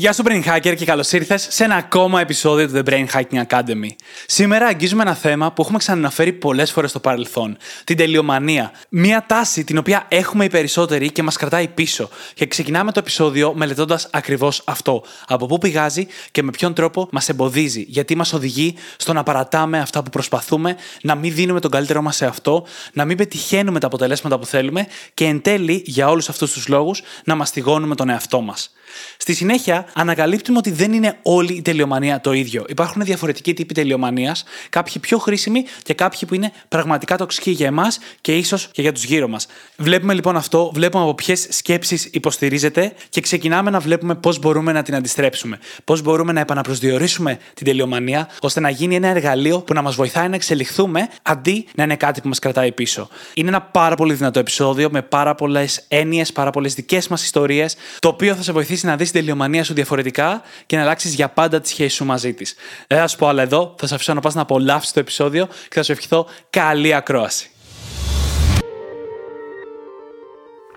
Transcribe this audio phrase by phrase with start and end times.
[0.00, 3.46] Γεια σου Brain Hacker και καλώς ήρθες σε ένα ακόμα επεισόδιο του The Brain Hacking
[3.46, 3.88] Academy.
[4.26, 7.56] Σήμερα αγγίζουμε ένα θέμα που έχουμε ξαναναφέρει πολλές φορές στο παρελθόν.
[7.84, 8.72] Την τελειομανία.
[8.88, 12.08] Μία τάση την οποία έχουμε οι περισσότεροι και μας κρατάει πίσω.
[12.34, 15.04] Και ξεκινάμε το επεισόδιο μελετώντας ακριβώς αυτό.
[15.26, 17.84] Από πού πηγάζει και με ποιον τρόπο μας εμποδίζει.
[17.88, 22.16] Γιατί μας οδηγεί στο να παρατάμε αυτά που προσπαθούμε, να μην δίνουμε τον καλύτερό μας
[22.16, 26.52] σε αυτό, να μην πετυχαίνουμε τα αποτελέσματα που θέλουμε και εν τέλει για όλους αυτούς
[26.52, 28.70] τους λόγους να μαστιγώνουμε τον εαυτό μας.
[29.16, 32.64] Στη συνέχεια, ανακαλύπτουμε ότι δεν είναι όλη η τελειομανία το ίδιο.
[32.68, 37.98] Υπάρχουν διαφορετικοί τύποι τελειομανίας, κάποιοι πιο χρήσιμοι και κάποιοι που είναι πραγματικά τοξικοί για εμάς
[38.20, 39.46] και ίσως και για τους γύρω μας.
[39.76, 44.82] Βλέπουμε λοιπόν αυτό, βλέπουμε από ποιες σκέψεις υποστηρίζεται και ξεκινάμε να βλέπουμε πώς μπορούμε να
[44.82, 45.58] την αντιστρέψουμε.
[45.84, 50.28] Πώς μπορούμε να επαναπροσδιορίσουμε την τελειομανία ώστε να γίνει ένα εργαλείο που να μας βοηθάει
[50.28, 53.08] να εξελιχθούμε αντί να είναι κάτι που μας κρατάει πίσω.
[53.34, 57.76] Είναι ένα πάρα πολύ δυνατό επεισόδιο με πάρα πολλές έννοιες, πάρα πολλές δικές μας ιστορίες,
[57.98, 61.28] το οποίο θα σε βοηθήσει να δεις την τελειομανία σου διαφορετικά και να αλλάξεις για
[61.28, 62.54] πάντα τη σχέση σου μαζί της.
[62.86, 65.46] Δεν θα σου πω άλλα εδώ, θα σε αφήσω να πας να απολαύσεις το επεισόδιο
[65.46, 67.50] και θα σου ευχηθώ καλή ακρόαση.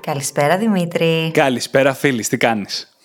[0.02, 1.32] Καλησπέρα Δημήτρη.
[1.34, 2.98] Καλησπέρα φίλης, τι κάνεις;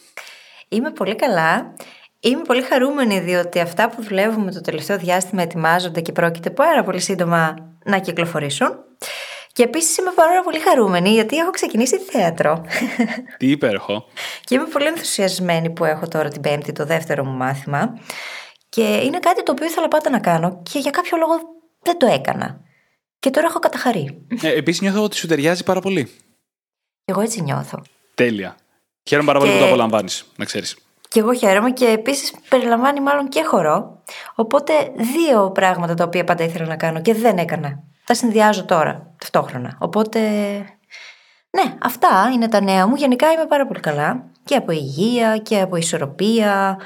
[0.68, 1.74] Είμαι πολύ καλά.
[2.20, 7.00] Είμαι πολύ χαρούμενη διότι αυτά που δουλεύουμε το τελευταίο διάστημα ετοιμάζονται και πρόκειται πάρα πολύ
[7.00, 7.54] σύντομα
[7.84, 8.68] να κυκλοφορήσουν.
[9.58, 12.64] Και επίσης είμαι πάρα πολύ χαρούμενη γιατί έχω ξεκινήσει θέατρο.
[13.38, 14.04] Τι υπέροχο.
[14.44, 17.98] και είμαι πολύ ενθουσιασμένη που έχω τώρα την Πέμπτη το δεύτερο μου μάθημα.
[18.68, 21.34] Και είναι κάτι το οποίο ήθελα πάντα να κάνω και για κάποιο λόγο
[21.82, 22.60] δεν το έκανα.
[23.18, 24.26] Και τώρα έχω καταχαρεί.
[24.42, 26.10] Ε, επίσης νιώθω ότι σου ταιριάζει πάρα πολύ.
[27.04, 27.82] Εγώ έτσι νιώθω.
[28.14, 28.56] Τέλεια.
[29.08, 30.76] Χαίρομαι πάρα πολύ Και- που το απολαμβάνεις, να ξέρεις.
[31.08, 34.02] Και εγώ χαίρομαι και επίσης περιλαμβάνει μάλλον και χορό.
[34.34, 37.82] Οπότε δύο πράγματα τα οποία πάντα ήθελα να κάνω και δεν έκανα.
[38.08, 39.76] Τα συνδυάζω τώρα, ταυτόχρονα.
[39.78, 40.20] Οπότε.
[41.50, 42.94] Ναι, αυτά είναι τα νέα μου.
[42.94, 44.24] Γενικά είμαι πάρα πολύ καλά.
[44.44, 46.78] Και από υγεία και από ισορροπία.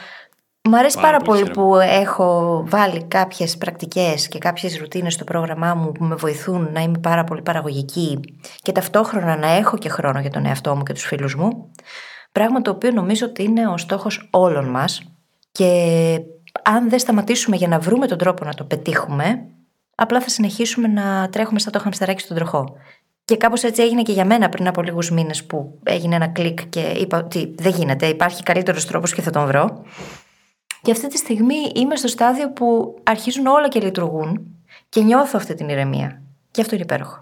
[0.69, 1.85] Μ' αρέσει Πάρα πάρα, πολύ πολύ χαίρομαι.
[1.85, 6.81] που έχω βάλει κάποιες πρακτικές και κάποιες ρουτίνες στο πρόγραμμά μου που με βοηθούν να
[6.81, 8.21] είμαι πάρα πολύ παραγωγική
[8.63, 11.71] και ταυτόχρονα να έχω και χρόνο για τον εαυτό μου και τους φίλους μου.
[12.33, 15.03] Πράγμα το οποίο νομίζω ότι είναι ο στόχος όλων μας
[15.53, 16.21] και
[16.63, 19.47] αν δεν σταματήσουμε για να βρούμε τον τρόπο να το πετύχουμε,
[19.95, 22.77] απλά θα συνεχίσουμε να τρέχουμε σαν το χαμστεράκι στον τροχό.
[23.25, 26.69] Και κάπως έτσι έγινε και για μένα πριν από λίγους μήνες που έγινε ένα κλικ
[26.69, 29.85] και είπα ότι δεν γίνεται, υπάρχει καλύτερος τρόπος και θα τον βρω.
[30.83, 34.47] Και αυτή τη στιγμή είμαι στο στάδιο που αρχίζουν όλα και λειτουργούν
[34.89, 36.23] και νιώθω αυτή την ηρεμία.
[36.51, 37.21] Και αυτό είναι υπέροχο.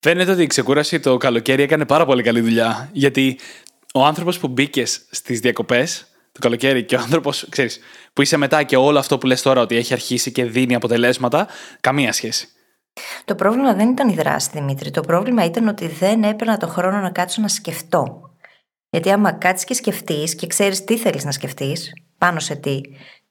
[0.00, 2.88] Φαίνεται ότι η ξεκούραση το καλοκαίρι έκανε πάρα πολύ καλή δουλειά.
[2.92, 3.38] Γιατί
[3.94, 6.07] ο άνθρωπος που μπήκες στις διακοπές
[6.38, 7.80] το καλοκαίρι και ο άνθρωπος, ξέρεις,
[8.12, 11.48] που είσαι μετά και όλο αυτό που λες τώρα ότι έχει αρχίσει και δίνει αποτελέσματα,
[11.80, 12.48] καμία σχέση.
[13.24, 14.90] Το πρόβλημα δεν ήταν η δράση, Δημήτρη.
[14.90, 18.30] Το πρόβλημα ήταν ότι δεν έπαιρνα το χρόνο να κάτσω να σκεφτώ.
[18.90, 22.80] Γιατί άμα κάτσεις και σκεφτείς και ξέρεις τι θέλεις να σκεφτείς, πάνω σε τι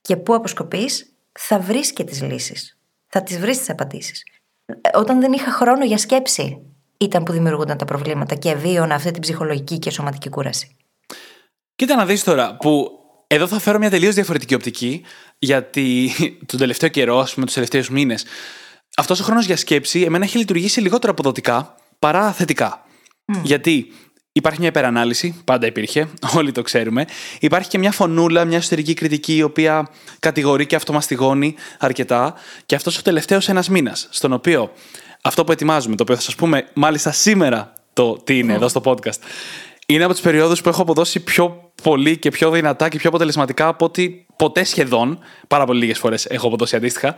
[0.02, 2.78] και πού αποσκοπείς, θα βρεις και τις λύσεις.
[3.08, 4.24] Θα τις βρεις τις απαντήσεις.
[4.94, 6.62] Όταν δεν είχα χρόνο για σκέψη,
[6.98, 10.77] ήταν που δημιουργούνταν τα προβλήματα και βίωνα αυτή την ψυχολογική και σωματική κούραση.
[11.78, 12.92] Κοίτα να δεις τώρα, που
[13.28, 15.02] εδώ θα φέρω μια τελείως διαφορετική οπτική,
[15.40, 16.12] γιατί
[16.46, 18.26] τον τελευταίο καιρό, ας πούμε, τους τελευταίους μήνες,
[18.98, 22.86] αυτός ο χρόνος για σκέψη εμένα έχει λειτουργήσει λιγότερο αποδοτικά παρά θετικά.
[23.44, 23.94] Γιατί
[24.32, 27.06] υπάρχει μια υπερανάλυση, πάντα υπήρχε, όλοι το ξέρουμε.
[27.40, 29.90] Υπάρχει και μια φωνούλα, μια εσωτερική κριτική, η οποία
[30.20, 32.34] κατηγορεί και αυτομαστιγώνει αρκετά.
[32.66, 34.72] Και αυτός ο τελευταίος ένας μήνας, στον οποίο
[35.22, 38.82] αυτό που ετοιμάζουμε, το οποίο θα σας πούμε μάλιστα σήμερα το τι είναι εδώ στο
[38.86, 39.20] podcast,
[39.90, 43.68] είναι από τις περιόδους που έχω αποδώσει πιο πολύ και πιο δυνατά και πιο αποτελεσματικά
[43.68, 45.20] από ότι ποτέ σχεδόν.
[45.48, 47.16] Πάρα πολύ λίγες φορές έχω αποδώσει αντίστοιχα.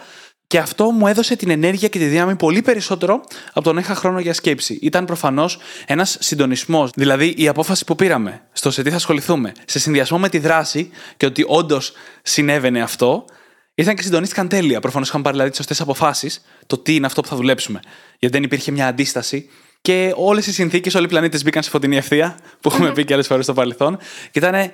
[0.47, 3.21] Και αυτό μου έδωσε την ενέργεια και τη δύναμη πολύ περισσότερο
[3.53, 4.79] από το να είχα χρόνο για σκέψη.
[4.81, 6.91] Ήταν προφανώς ένας συντονισμός.
[6.95, 10.89] Δηλαδή η απόφαση που πήραμε στο σε τι θα ασχοληθούμε, σε συνδυασμό με τη δράση
[11.17, 13.25] και ότι όντως συνέβαινε αυτό,
[13.73, 14.79] ήρθαν και συντονίστηκαν τέλεια.
[14.79, 17.79] Προφανώς είχαμε πάρει δηλαδή τις σωστές αποφάσεις, το τι είναι αυτό που θα δουλέψουμε.
[18.19, 19.49] Γιατί δεν υπήρχε μια αντίσταση
[19.81, 23.13] και όλες οι συνθήκες, όλοι οι πλανήτες μπήκαν σε φωτεινή ευθεία, που έχουμε πει και
[23.13, 23.97] άλλες φορές στο παρελθόν.
[24.31, 24.71] Και ήταν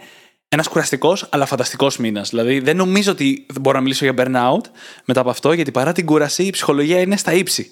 [0.47, 2.29] ένας κουραστικός αλλά φανταστικός μήνας.
[2.29, 4.69] Δηλαδή, δεν νομίζω ότι μπορώ να μιλήσω για burnout
[5.05, 7.71] μετά από αυτό, γιατί παρά την κούραση, η ψυχολογία είναι στα ύψη.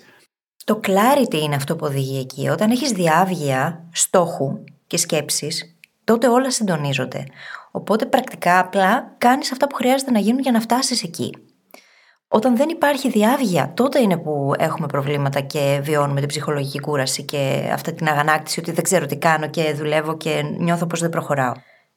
[0.65, 2.50] Το clarity είναι αυτό που οδηγεί εκεί.
[2.50, 7.24] Όταν έχεις διάβγεια στόχου και σκέψεις, τότε όλα συντονίζονται.
[7.71, 11.29] Οπότε πρακτικά απλά κάνεις αυτά που χρειάζεται να γίνουν για να φτάσεις εκεί.
[12.35, 17.69] Όταν δεν υπάρχει διάβγεια, τότε είναι που έχουμε προβλήματα και βιώνουμε την ψυχολογική κούραση και
[17.74, 21.51] αυτή την αγανάκτηση ότι δεν ξέρω τι κάνω και δουλεύω και νιώθω πως δεν προχωράω.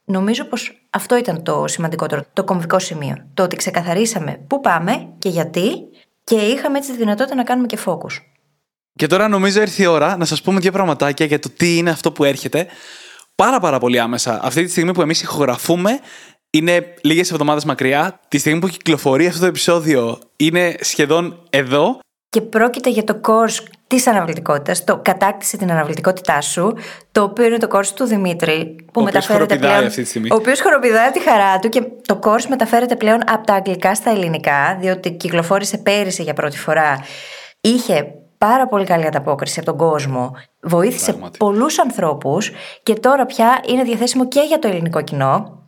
[0.05, 3.15] Νομίζω πως αυτό ήταν το σημαντικότερο, το κομβικό σημείο.
[3.33, 5.71] Το ότι ξεκαθαρίσαμε πού πάμε και γιατί
[6.23, 8.13] και είχαμε έτσι τη δυνατότητα να κάνουμε και focus.
[8.95, 11.89] Και τώρα νομίζω ήρθε η ώρα να σας πούμε δύο πραγματάκια για το τι είναι
[11.89, 12.67] αυτό που έρχεται.
[13.35, 14.39] Πάρα πάρα πολύ άμεσα.
[14.43, 15.99] Αυτή τη στιγμή που εμείς ηχογραφούμε,
[16.49, 18.19] είναι λίγες εβδομάδες μακριά.
[18.27, 21.99] Τη στιγμή που κυκλοφορεί αυτό το επεισόδιο, είναι σχεδόν εδώ.
[22.29, 26.73] Και πρόκειται για το course της αναβλητικότητας, το κατάκτησε την αναβλητικότητά σου,
[27.11, 29.85] το οποίο είναι το course του Δημήτρη, που Ο μεταφέρεται οποίος χοροπηδάει πλέον.
[29.85, 30.31] αυτή τη στιγμή.
[30.31, 33.95] Ο οποίος χοροπηδάει από τη χαρά του και το course μεταφέρεται πλέον από τα αγγλικά
[33.95, 37.05] στα ελληνικά, διότι κυκλοφόρησε πέρυσι για πρώτη φορά.
[37.61, 38.05] Είχε
[38.37, 40.35] πάρα πολύ καλή ανταπόκριση από τον κόσμο.
[40.61, 41.37] Βοήθησε Πράγματι.
[41.37, 42.51] πολλούς ανθρώπους
[42.83, 45.61] και τώρα πια είναι διαθέσιμο και για το ελληνικό κοινό.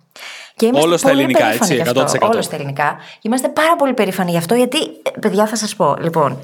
[0.60, 2.18] Και είμαστε Όλος στα πολύ ελληνικά, περήφανοι έτσι, γι' αυτό.
[2.26, 2.32] 100%.
[2.32, 2.98] Όλος στα ελληνικά.
[3.22, 6.40] Είμαστε πάρα πολύ περήφανοι γι' αυτό, γιατί, ε, παιδιά, θα σας πω, λοιπόν.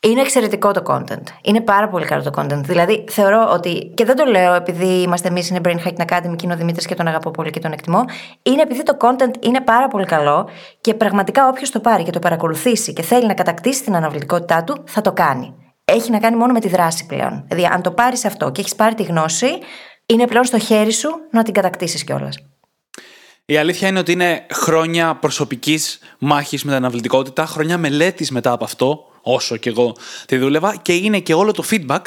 [0.00, 1.22] Είναι εξαιρετικό το content.
[1.42, 2.60] Είναι πάρα πολύ καλό το content.
[2.64, 3.92] Δηλαδή, θεωρώ ότι.
[3.94, 6.86] και δεν το λέω επειδή είμαστε εμείς, είναι Brain Hacking Academy και είναι ο Δημήτρης
[6.86, 8.04] και τον αγαπώ πολύ και τον εκτιμώ.
[8.42, 10.48] Είναι επειδή το content είναι πάρα πολύ καλό
[10.80, 14.82] και πραγματικά όποιος το πάρει και το παρακολουθήσει και θέλει να κατακτήσει την αναβλητικότητά του,
[14.86, 15.54] θα το κάνει.
[15.84, 17.44] Έχει να κάνει μόνο με τη δράση πλέον.
[17.48, 19.58] Δηλαδή, αν το πάρεις αυτό και έχεις πάρει τη γνώση,
[20.06, 22.38] είναι πλέον στο χέρι σου να την κατακτήσεις κιόλας.
[23.50, 28.64] Η αλήθεια είναι ότι είναι χρόνια προσωπικής μάχης με την αναβλητικότητα, χρόνια μελέτης μετά από
[28.64, 29.96] αυτό, όσο και εγώ
[30.26, 32.00] τη δούλευα, και είναι και όλο το feedback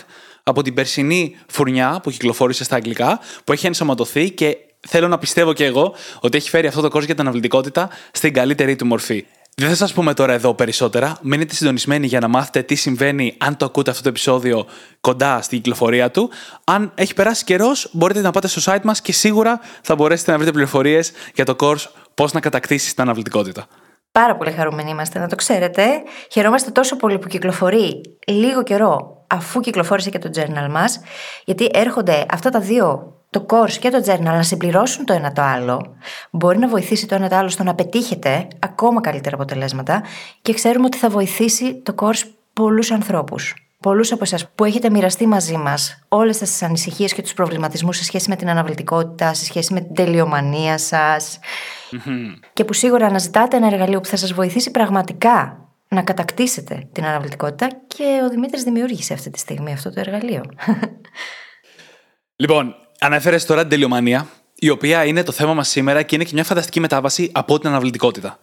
[0.44, 4.58] από την περσινή φουρνιά που κυκλοφόρησε στα αγγλικά, που έχει ενσωματωθεί και
[4.88, 8.34] θέλω να πιστεύω και εγώ ότι έχει φέρει αυτό το κόσμο για την αναβλητικότητα στην
[8.34, 9.26] καλύτερη του μορφή.
[9.56, 11.18] Δεν θα σας πούμε τώρα εδώ περισσότερα.
[11.22, 14.66] Μείνετε συντονισμένοι για να μάθετε τι συμβαίνει αν το ακούτε αυτό το επεισόδιο
[15.02, 16.30] κοντά στην κυκλοφορία του.
[16.64, 20.38] Αν έχει περάσει καιρός, μπορείτε να πάτε στο site μας και σίγουρα θα μπορέσετε να
[20.38, 23.66] βρείτε πληροφορίες για το course πώς να κατακτήσεις την αναβλητικότητα.
[24.12, 25.84] Πάρα πολύ χαρούμενοι είμαστε, να το ξέρετε.
[26.32, 31.02] Χαιρόμαστε τόσο πολύ που κυκλοφορεί λίγο καιρό αφού κυκλοφόρησε και το journal μας,
[31.46, 35.42] γιατί έρχονται αυτά τα δύο, το course και το journal, να συμπληρώσουν το ένα το
[35.42, 35.96] άλλο.
[36.32, 40.04] Μπορεί να βοηθήσει το ένα το άλλο στο να πετύχετε ακόμα καλύτερα αποτελέσματα
[40.42, 42.24] και ξέρουμε ότι θα βοηθήσει το course
[42.54, 43.56] πολλούς ανθρώπους.
[43.80, 48.04] Πολλούς από εσάς που έχετε μοιραστεί μαζί μας όλες τις ανησυχίες και τους προβληματισμούς σε
[48.04, 51.40] σχέση με την αναβλητικότητα, σε σχέση με την τελειομανία σας.
[52.54, 57.68] Και που σίγουρα αναζητάτε ένα εργαλείο που θα σας βοηθήσει πραγματικά να κατακτήσετε την αναβλητικότητα
[57.88, 60.44] και ο Δημήτρης δημιούργησε αυτή τη στιγμή αυτό το εργαλείο.
[62.42, 66.32] Λοιπόν, ανέφερες τώρα την τελειομανία, η οποία είναι το θέμα μας σήμερα και είναι και
[66.34, 68.40] μια φανταστική μετάβαση από την αναβλητικοτητα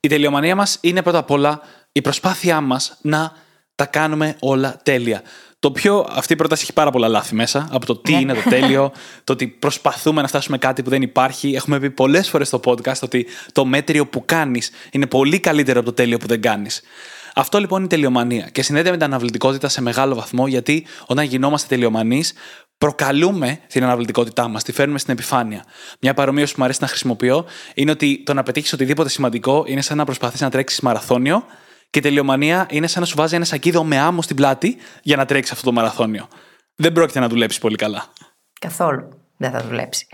[0.00, 1.60] Η τελειομανία μας είναι πρώτα απ' όλα
[1.92, 3.32] η προσπάθειά μας να
[3.74, 5.22] τα κάνουμε όλα τέλεια.
[5.58, 7.68] Το οποίο αυτή η πρόταση έχει πάρα πολλά λάθη μέσα.
[7.70, 8.20] Από το τι Ναι.
[8.20, 8.92] είναι το τέλειο,
[9.24, 11.52] το ότι προσπαθούμε να φτάσουμε κάτι που δεν υπάρχει.
[11.54, 15.88] Έχουμε πει πολλές φορές στο podcast ότι το μέτριο που κάνεις είναι πολύ καλύτερο από
[15.88, 16.82] το τέλειο που δεν κάνεις.
[17.34, 21.24] Αυτό λοιπόν είναι η τελειομανία και συνδέεται με την αναβλητικότητα σε μεγάλο βαθμό γιατί όταν
[21.24, 22.32] γινόμαστε τελειομανείς,
[22.78, 25.64] προκαλούμε την αναβλητικότητά μας, τη φέρνουμε στην επιφάνεια.
[26.00, 29.80] Μια παρομοίωση που μου αρέσει να χρησιμοποιώ είναι ότι το να πετύχεις οτιδήποτε σημαντικό είναι
[29.80, 31.44] σαν να προσπαθείς να τρέξεις μαραθώνιο
[31.90, 35.16] και η τελειομανία είναι σαν να σου βάζει ένα σακίδο με άμμο στην πλάτη για
[35.16, 36.28] να τρέξεις αυτό το μαραθώνιο.
[36.74, 38.06] Δεν πρόκειται να δουλέψεις πολύ καλά.
[38.60, 40.06] Καθόλου δεν θα δουλέψει.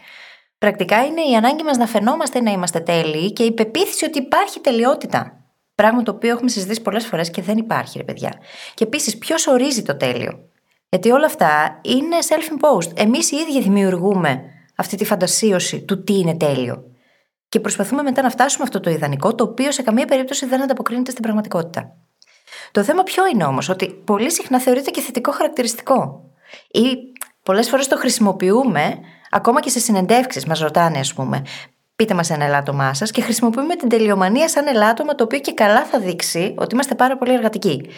[0.58, 4.60] Πρακτικά είναι η ανάγκη μας να φαινόμαστε να είμαστε τέλειοι και η πεποίθηση ότι υπάρχει
[4.60, 5.38] τελειότητα.
[5.74, 8.32] Πράγμα το οποίο έχουμε συζητήσει πολλές φορές και δεν υπάρχει, ρε παιδιά.
[8.74, 10.48] Και επίσης, ποιος ορίζει το τέλειο;
[10.94, 12.96] Γιατί όλα αυτά είναι self-imposed.
[12.96, 14.42] Εμείς οι ίδιοι δημιουργούμε
[14.76, 16.84] αυτή τη φαντασίωση του τι είναι τέλειο.
[17.48, 21.10] Και προσπαθούμε μετά να φτάσουμε αυτό το ιδανικό, το οποίο σε καμία περίπτωση δεν ανταποκρίνεται
[21.10, 21.96] στην πραγματικότητα.
[22.70, 26.30] Το θέμα ποιο είναι όμως, ότι πολύ συχνά θεωρείται και θετικό χαρακτηριστικό.
[26.70, 26.96] Ή
[27.42, 28.98] πολλές φορές το χρησιμοποιούμε
[29.30, 30.46] ακόμα και σε συνεντεύξεις.
[30.46, 31.42] Μας ρωτάνε, ας πούμε,
[31.96, 35.84] πείτε μας ένα ελάττωμά σας και χρησιμοποιούμε την τελειομανία σαν ελάττωμα το οποίο και καλά
[35.84, 37.88] θα δείξει ότι είμαστε πάρα πολύ εργατικοί.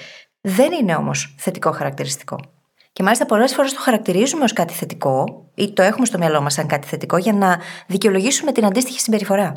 [0.40, 2.55] Δεν είναι όμως θετικό χαρακτηριστικό.
[2.96, 6.52] Και μάλιστα πολλές φορές το χαρακτηρίζουμε ως κάτι θετικό ή το έχουμε στο μυαλό μας
[6.52, 9.52] σαν κάτι θετικό για να δικαιολογήσουμε την αντίστοιχη συμπεριφορά.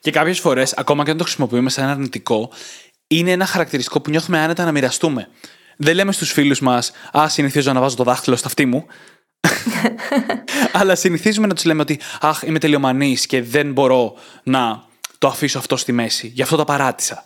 [0.00, 2.50] Και κάποιες φορές, ακόμα και αν το χρησιμοποιούμε σαν αρνητικό,
[3.06, 5.28] είναι ένα χαρακτηριστικό που νιώθουμε άνετα να μοιραστούμε.
[5.76, 8.86] Δεν λέμε στους φίλους μας, Α, συνηθίζω να βάζω το δάχτυλο στα αυτή μου.
[10.80, 14.84] Αλλά συνηθίζουμε να τους λέμε ότι Αχ, είμαι τελειομανής και δεν μπορώ να
[15.18, 16.26] το αφήσω αυτό στη μέση.
[16.26, 17.24] Γι' αυτό το παράτησα.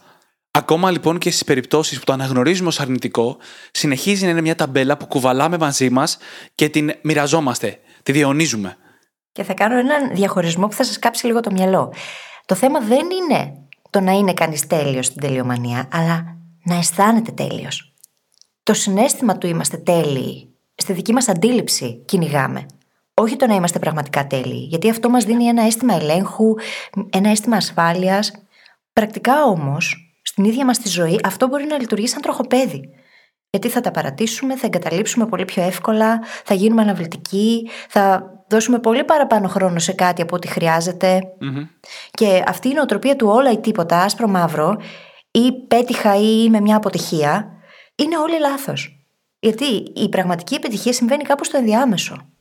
[0.69, 3.37] Ακόμα λοιπόν και στις περιπτώσεις που το αναγνωρίζουμε ως αρνητικό,
[3.71, 6.19] συνεχίζει να είναι μια ταμπέλα που κουβαλάμε μαζί μας
[6.55, 8.77] και την μοιραζόμαστε, τη διαιωνίζουμε.
[9.33, 11.93] Και θα κάνω έναν διαχωρισμό που θα σας κάψει λίγο το μυαλό.
[12.47, 13.53] Το θέμα δεν είναι
[13.91, 17.95] το να είναι κανείς τέλειος στην τελειομανία, αλλά να αισθάνεται τέλειος.
[18.63, 22.67] Το συνέστημα του είμαστε τέλειοι, στη δική μας αντίληψη κυνηγάμε.
[23.15, 26.55] Όχι το να είμαστε πραγματικά τέλειοι, γιατί αυτό μας δίνει ένα αίσθημα ελέγχου,
[27.11, 28.33] ένα αίσθημα ασφάλειας.
[28.93, 32.81] Πρακτικά όμως, στην ίδια μας τη ζωή, αυτό μπορεί να λειτουργεί σαν τροχοπέδι.
[33.51, 39.05] Γιατί θα τα παρατήσουμε, θα εγκαταλείψουμε πολύ πιο εύκολα, θα γίνουμε αναβλητικοί, θα δώσουμε πολύ
[39.05, 40.49] παραπάνω χρόνο σε κάτι από ό,τι
[42.11, 44.77] Και αυτή η νοοτροπία του όλα ή τίποτα, άσπρο μαύρο,
[45.31, 47.53] ή πέτυχα ή είμαι μια αποτυχία,
[47.95, 49.07] είναι όλοι λάθος.
[49.39, 49.65] Γιατί
[49.95, 52.36] η πραγματική επιτυχία συμβαίνει κάπου στο ενδιάμεσο.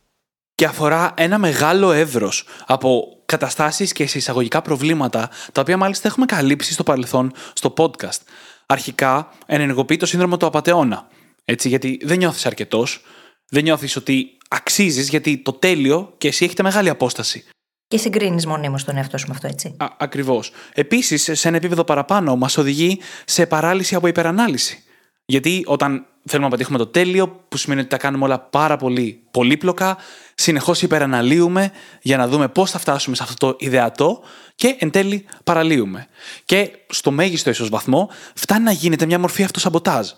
[0.56, 6.74] Και αφορά ένα μεγάλο εύρος από καταστάσεις και εισαγωγικά προβλήματα, τα οποία μάλιστα έχουμε καλύψει
[6.74, 8.20] στο παρελθόν στο podcast.
[8.66, 11.08] Αρχικά, ενεργοποιεί το σύνδρομο του απαταιώνα.
[11.46, 13.02] Έτσι, γιατί δεν νιώθεις αρκετός,
[13.50, 17.44] δεν νιώθεις ότι αξίζεις, γιατί το τέλειο και εσύ έχετε μεγάλη απόσταση.
[17.88, 19.78] Και συγκρίνεις μονίμως τον εαυτό σου με αυτό, έτσι.
[19.98, 20.52] Ακριβώς.
[20.74, 24.84] Επίσης, σε ένα επίπεδο παραπάνω, μας οδηγεί σε παράλυση από υπερανάλυση.
[25.26, 29.28] Γιατί όταν θέλουμε να πετύχουμε το τέλειο, που σημαίνει ότι τα κάνουμε όλα πάρα πολύ
[29.32, 29.98] πολύπλοκα,
[30.36, 34.24] συνεχώς υπεραναλύουμε για να δούμε πώς θα φτάσουμε σε αυτό το ιδεατό
[34.56, 36.08] και εν τέλει παραλύουμε.
[36.46, 40.10] Και στο μέγιστο ίσως βαθμό φτάνει να γίνεται μια μορφή αυτοσαμποτάζ.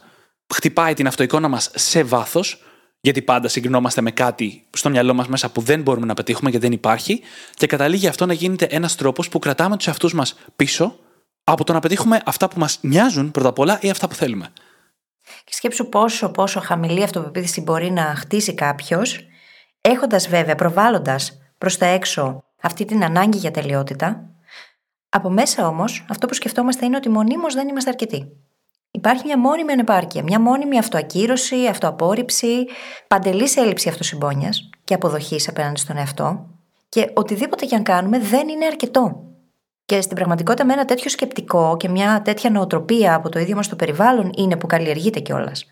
[0.54, 2.64] Χτυπάει την αυτοεικόνα μας σε βάθος,
[3.00, 6.66] γιατί πάντα συγκρινόμαστε με κάτι στο μυαλό μας μέσα που δεν μπορούμε να πετύχουμε γιατί
[6.66, 7.22] δεν υπάρχει,
[7.54, 11.00] και καταλήγει αυτό να γίνεται ένας τρόπος που κρατάμε τους εαυτούς μας πίσω
[11.44, 14.50] από το να πετύχουμε αυτά που μας νοιάζουν πρώτα απ' όλα ή αυτά που θέλουμε.
[15.44, 19.20] Και σκέψου πόσο, πόσο χαμηλή αυτοπεποίθηση μπορεί να χτίσει κάποιος,
[19.90, 24.30] έχοντας βέβαια, προβάλλοντας προς τα έξω αυτή την ανάγκη για τελειότητα.
[25.10, 28.32] Από μέσα όμως, αυτό που σκεφτόμαστε είναι ότι μονίμως δεν είμαστε αρκετοί.
[28.92, 32.68] Υπάρχει μια μόνιμη ανεπάρκεια, μια μόνιμη αυτοακύρωση, αυτοαπόρριψη,
[33.08, 34.50] παντελής έλλειψη αυτοσυμπόνια
[34.84, 36.48] και αποδοχής απέναντι στον εαυτό.
[36.90, 39.22] Και οτιδήποτε και αν κάνουμε δεν είναι αρκετό.
[39.86, 43.68] Και στην πραγματικότητα, με ένα τέτοιο σκεπτικό και μια τέτοια νοοτροπία από το ίδιο μας
[43.68, 45.66] το περιβάλλον είναι που καλλιεργείται κιόλας.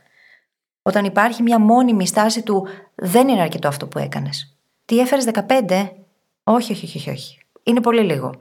[0.87, 4.55] Όταν υπάρχει μια μόνιμη στάση του δεν είναι αρκετό αυτό που έκανες.
[4.85, 5.89] Τι έφερες 15,
[6.43, 7.39] όχι, όχι, όχι, όχι.
[7.63, 8.31] Είναι πολύ λίγο.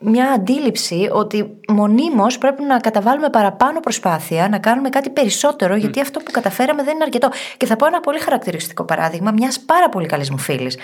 [0.00, 6.20] Μια αντίληψη ότι μονίμως πρέπει να καταβάλουμε παραπάνω προσπάθεια, να κάνουμε κάτι περισσότερο, γιατί αυτό
[6.20, 7.28] που καταφέραμε δεν είναι αρκετό.
[7.56, 10.78] Και θα πω ένα πολύ χαρακτηριστικό παράδειγμα μιας πάρα πολύ καλής μου φίλης,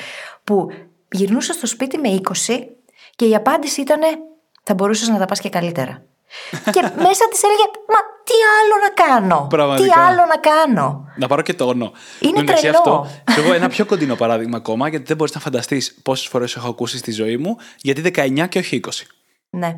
[0.45, 0.69] που
[1.13, 2.67] γυρνούσε στο σπίτι με 20
[3.17, 4.01] και η απάντηση ήταν
[4.63, 6.03] θα μπορούσες να τα πας και καλύτερα.
[6.51, 9.87] Και μέσα της έλεγε Μα τι άλλο να κάνω; Πραγματικά.
[9.87, 11.93] Τι άλλο να κάνω; Να πάρω και τόνο.
[12.21, 12.77] Είναι τρελό.
[12.77, 13.07] Αυτό.
[13.37, 16.99] εγώ ένα πιο κοντινό παράδειγμα ακόμα, γιατί δεν μπορείς να φανταστείς πόσες φορές έχω ακούσει
[16.99, 18.91] στη ζωή μου, γιατί 19 και όχι 20.
[19.51, 19.77] Ναι.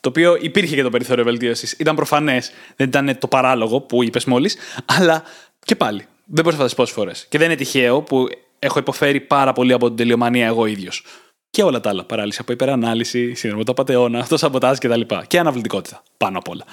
[0.00, 1.72] Το οποίο υπήρχε και το περιθώριο βελτίωσης.
[1.72, 5.22] Ήταν προφανές, δεν ήταν το παράλογο που είπες μόλις, αλλά
[5.64, 6.06] και πάλι.
[6.24, 7.26] Δεν μπορείς να φανταστείς πόσες φορές.
[7.28, 8.26] Και δεν είναι τυχαίο που
[8.58, 11.04] έχω υποφέρει πάρα πολύ από την τελειομανία εγώ ίδιος
[11.52, 12.04] και όλα τα άλλα.
[12.04, 15.00] Παράλυση από υπερανάλυση, σύνδρομο του απατεώνα, αυτοσαμποτάζ κτλ.
[15.00, 16.64] Και, και αναβλητικότητα πάνω απ' όλα.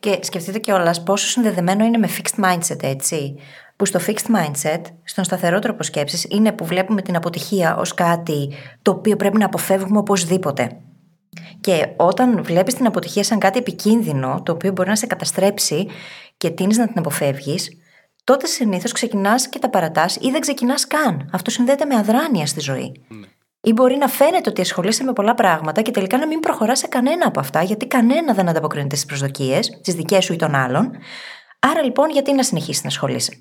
[0.00, 3.34] Και σκεφτείτε κιόλας πόσο συνδεδεμένο είναι με fixed mindset, έτσι.
[3.76, 8.52] Που στο fixed mindset, στον σταθερό τρόπο σκέψης, είναι που βλέπουμε την αποτυχία ως κάτι
[8.82, 10.80] το οποίο πρέπει να αποφεύγουμε οπωσδήποτε.
[11.60, 15.86] Και όταν βλέπεις την αποτυχία σαν κάτι επικίνδυνο, το οποίο μπορεί να σε καταστρέψει
[16.36, 17.70] και τίνει να την αποφεύγεις,
[18.24, 21.28] τότε συνήθως ξεκινάς και τα παρατάς ή δεν ξεκινάς καν.
[21.32, 22.92] Αυτό συνδέεται με αδράνεια στη ζωή.
[23.08, 23.26] Ναι.
[23.64, 26.86] Ή μπορεί να φαίνεται ότι ασχολείσαι με πολλά πράγματα και τελικά να μην προχωράς σε
[26.86, 30.90] κανένα από αυτά, γιατί κανένα δεν ανταποκρίνεται στις προσδοκίες, τι δικές σου ή των άλλων.
[31.58, 33.38] Άρα λοιπόν, γιατί να συνεχίσεις να ασχολείσαι;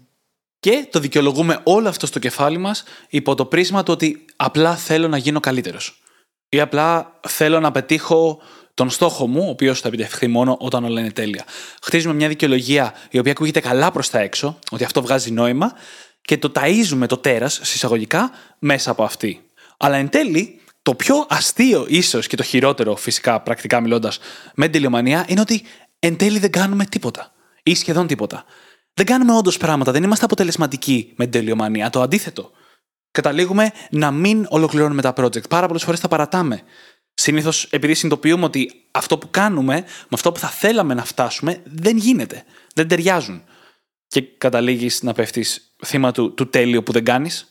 [0.60, 5.08] Και το δικαιολογούμε όλο αυτό στο κεφάλι μας υπό το πρίσμα του ότι απλά θέλω
[5.08, 6.02] να γίνω καλύτερος.
[6.50, 8.42] Ή απλά θέλω να πετύχω
[8.74, 11.44] τον στόχο μου, ο οποίος θα επιτευχθεί μόνο όταν όλα είναι τέλεια.
[11.82, 15.74] Χτίζουμε μια δικαιολογία η οποία ακούγεται καλά προς τα έξω, ότι αυτό βγάζει νόημα,
[16.22, 19.46] και το ταΐζουμε το τέρας, συσσαγωγικά, μέσα από αυτή.
[19.84, 24.20] Αλλά εν τέλει, το πιο αστείο ίσως και το χειρότερο φυσικά πρακτικά μιλώντας
[24.56, 25.64] με την τελειομανία είναι ότι
[26.00, 27.32] εν τέλει δεν κάνουμε τίποτα.
[27.64, 28.46] Ή σχεδόν τίποτα.
[28.94, 31.90] Δεν κάνουμε όντως πράγματα, δεν είμαστε αποτελεσματικοί με την τελειομανία.
[31.90, 32.52] Το αντίθετο.
[33.12, 35.50] Καταλήγουμε να μην ολοκληρώνουμε τα project.
[35.50, 36.62] Πάρα πολλές φορές τα παρατάμε.
[37.14, 41.98] Συνήθως επειδή συνειδητοποιούμε ότι αυτό που κάνουμε με αυτό που θα θέλαμε να φτάσουμε δεν
[41.98, 42.44] γίνεται.
[42.76, 43.44] Δεν ταιριάζουν.
[44.08, 47.51] Και καταλήγεις να πέφτεις θύμα του, του τέλειου που δεν κάνεις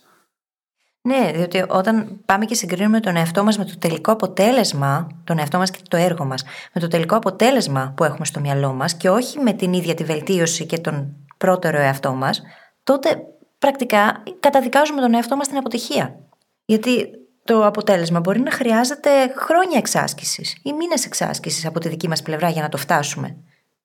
[1.02, 5.58] ναι, διότι όταν πάμε και συγκρίνουμε τον εαυτό μας με το τελικό αποτέλεσμα, τον εαυτό
[5.58, 9.10] μας και το έργο μας, με το τελικό αποτέλεσμα που έχουμε στο μυαλό μας και
[9.10, 12.42] όχι με την ίδια τη βελτίωση και τον πρώτερο εαυτό μας,
[12.84, 13.22] τότε
[13.58, 16.18] πρακτικά καταδικάζουμε τον εαυτό μας στην αποτυχία.
[16.64, 17.10] Γιατί
[17.44, 22.48] το αποτέλεσμα μπορεί να χρειάζεται χρόνια εξάσκησης ή μήνες εξάσκησης από τη δική μας πλευρά
[22.48, 23.36] για να το φτάσουμε.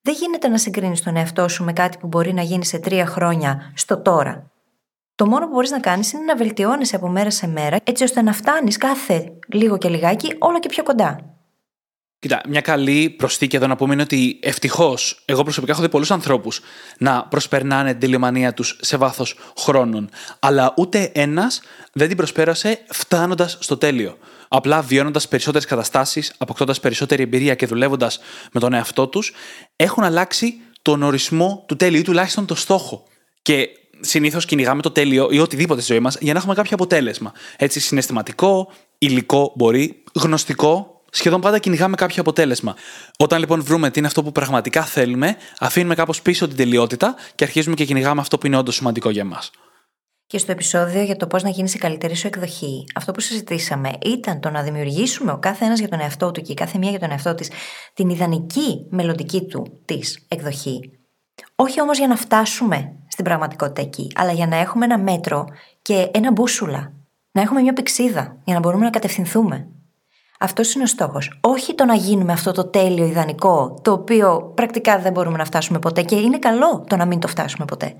[0.02, 3.06] Δεν γίνεται να συγκρίνεις τον εαυτό σου με κάτι που μπορεί να γίνει σε τρία
[3.06, 4.50] χρόνια στο τώρα.
[5.16, 8.22] Το μόνο που μπορείς να κάνεις είναι να βελτιώνεσαι από μέρα σε μέρα, έτσι ώστε
[8.22, 11.36] να φτάνεις κάθε λίγο και λιγάκι όλο και πιο κοντά.
[12.18, 16.10] Κοίτα, μια καλή προσθήκη εδώ να πούμε είναι ότι ευτυχώς εγώ προσωπικά έχω δει πολλούς
[16.10, 16.60] ανθρώπους
[16.98, 20.08] να προσπερνάνε την τελειομανία τους σε βάθος χρόνων.
[20.38, 21.60] Αλλά ούτε ένας
[21.92, 24.18] δεν την προσπέρασε φτάνοντας στο τέλειο.
[24.48, 28.20] Απλά βιώνοντας περισσότερες καταστάσεις, αποκτώντας περισσότερη εμπειρία και δουλεύοντας
[28.52, 29.32] με τον εαυτό τους,
[29.76, 33.04] έχουν αλλάξει τον ορισμό του τέλειου ή τουλάχιστον το στόχο.
[33.42, 33.68] Και
[34.00, 37.32] συνήθως κυνηγάμε το τέλειο ή οτιδήποτε στη ζωή μας για να έχουμε κάποιο αποτέλεσμα.
[37.56, 42.76] Έτσι, συναισθηματικό, υλικό μπορεί, γνωστικό, σχεδόν πάντα κυνηγάμε κάποιο αποτέλεσμα.
[43.18, 47.44] Όταν λοιπόν βρούμε τι είναι αυτό που πραγματικά θέλουμε, αφήνουμε κάπως πίσω την τελειότητα και
[47.44, 49.50] αρχίζουμε και κυνηγάμε αυτό που είναι όντως σημαντικό για εμάς.
[50.26, 53.90] Και στο επεισόδιο για το πώς να γίνεις η καλύτερη σου εκδοχή, αυτό που συζητήσαμε
[54.04, 56.90] ήταν το να δημιουργήσουμε ο κάθε ένας για τον εαυτό του και η κάθε μία
[56.90, 57.50] για τον εαυτό της
[57.94, 60.90] την ιδανική μελλοντική του της εκδοχή.
[61.54, 65.46] Όχι όμως για να φτάσουμε στην πραγματικότητα εκεί, αλλά για να έχουμε ένα μέτρο
[65.82, 66.92] και ένα μπούσουλα.
[67.32, 69.68] Να έχουμε μια πηξίδα για να μπορούμε να κατευθυνθούμε.
[70.38, 71.38] Αυτός είναι ο στόχος.
[71.40, 75.78] Όχι το να γίνουμε αυτό το τέλειο ιδανικό, το οποίο πρακτικά δεν μπορούμε να φτάσουμε
[75.78, 77.94] ποτέ και είναι καλό το να μην το φτάσουμε ποτέ.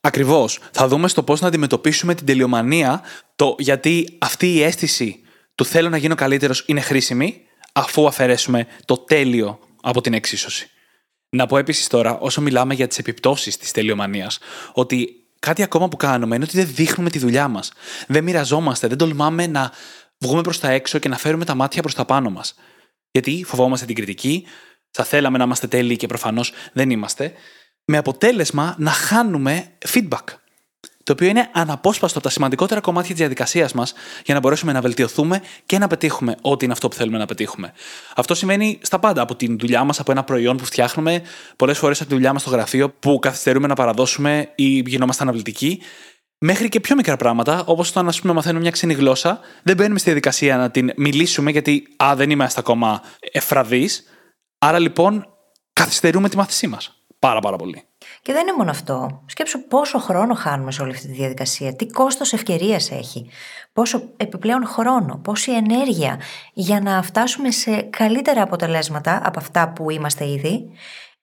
[0.00, 0.60] Ακριβώς.
[0.70, 3.00] Θα δούμε στο πώς να αντιμετωπίσουμε την τελειομανία,
[3.36, 5.20] το γιατί αυτή η αίσθηση
[5.54, 7.40] του θέλω να γίνω καλύτερος είναι χρήσιμη,
[7.72, 10.70] αφού αφαιρέσουμε το τέλειο από την εξίσωση.
[11.30, 14.38] Να πω επίσης τώρα, όσο μιλάμε για τις επιπτώσεις της τελειομανίας,
[14.72, 17.72] ότι κάτι ακόμα που κάνουμε είναι ότι δεν δείχνουμε τη δουλειά μας.
[18.06, 19.72] Δεν μοιραζόμαστε, δεν τολμάμε να
[20.18, 22.54] βγούμε προς τα έξω και να φέρουμε τα μάτια προς τα πάνω μας.
[23.10, 24.46] Γιατί φοβόμαστε την κριτική,
[24.90, 27.32] θα θέλαμε να είμαστε τέλειοι και προφανώς δεν είμαστε,
[27.84, 30.24] με αποτέλεσμα να χάνουμε feedback.
[31.04, 34.80] Το οποίο είναι αναπόσπαστο από τα σημαντικότερα κομμάτια της διαδικασίας μας για να μπορέσουμε να
[34.80, 37.72] βελτιωθούμε και να πετύχουμε ό,τι είναι αυτό που θέλουμε να πετύχουμε.
[38.16, 39.22] Αυτό σημαίνει στα πάντα.
[39.22, 41.22] Από τη δουλειά μας, από ένα προϊόν που φτιάχνουμε,
[41.56, 45.82] πολλές φορές από τη δουλειά μας στο γραφείο που καθυστερούμε να παραδώσουμε ή γινόμαστε αναβλητικοί,
[46.38, 49.98] μέχρι και πιο μικρά πράγματα, όπως όταν ας πούμε, μαθαίνουμε μια ξένη γλώσσα, δεν μπαίνουμε
[49.98, 54.04] στη διαδικασία να την μιλήσουμε γιατί α, δεν είμαστε ακόμα εφραδείς.
[54.58, 55.26] Άρα λοιπόν
[55.72, 57.04] καθυστερούμε τη μάθησή μας.
[57.18, 57.89] Πάρα πάρα πολύ.
[58.22, 59.22] Και δεν είναι μόνο αυτό.
[59.26, 63.30] Σκέψου πόσο χρόνο χάνουμε σε όλη αυτή τη διαδικασία, τι κόστος ευκαιρίας έχει,
[63.72, 66.20] πόσο επιπλέον χρόνο, πόση ενέργεια
[66.52, 70.70] για να φτάσουμε σε καλύτερα αποτελέσματα από αυτά που είμαστε ήδη,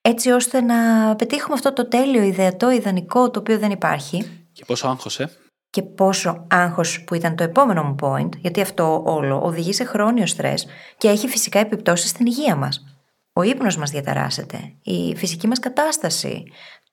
[0.01, 0.75] έτσι ώστε να
[1.15, 4.47] πετύχουμε αυτό το τέλειο, ιδεατό, ιδανικό, το οποίο δεν υπάρχει.
[4.53, 5.29] Και πόσο άγχος, ε;
[5.69, 10.25] Και πόσο άγχος που ήταν το επόμενο μου point, γιατί αυτό όλο οδηγεί σε χρόνιο
[10.25, 10.67] στρες
[10.97, 12.85] και έχει φυσικά επιπτώσεις στην υγεία μας.
[13.33, 16.43] Ο ύπνος μας διαταράσσεται, η φυσική μας κατάσταση,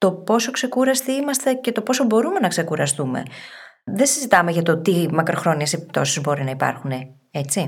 [0.04, 3.22] το πόσο ξεκούραστοι είμαστε και το πόσο μπορούμε να ξεκουραστούμε.
[3.84, 6.90] Δεν συζητάμε για το τι μακροχρόνιες επιπτώσεις μπορεί να υπάρχουν,
[7.30, 7.66] έτσι.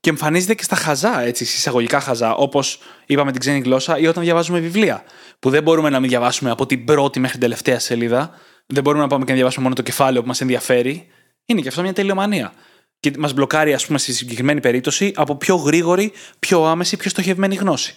[0.00, 4.22] Και εμφανίζεται και στα χαζά, έτσι, συσσαγωγικά χαζά, όπως είπαμε την ξένη γλώσσα ή όταν
[4.22, 5.02] διαβάζουμε βιβλία.
[5.38, 8.30] Που δεν μπορούμε να μην διαβάσουμε από την πρώτη μέχρι την τελευταία σελίδα.
[8.66, 11.06] Δεν μπορούμε να πάμε και να διαβάσουμε μόνο το κεφάλαιο που μας ενδιαφέρει.
[11.44, 12.52] Είναι και αυτό μια τελειομανία.
[13.00, 17.54] Και μας μπλοκάρει, ας πούμε, στη συγκεκριμένη περίπτωση από πιο γρήγορη, πιο άμεση, πιο στοχευμένη
[17.54, 17.96] γνώση.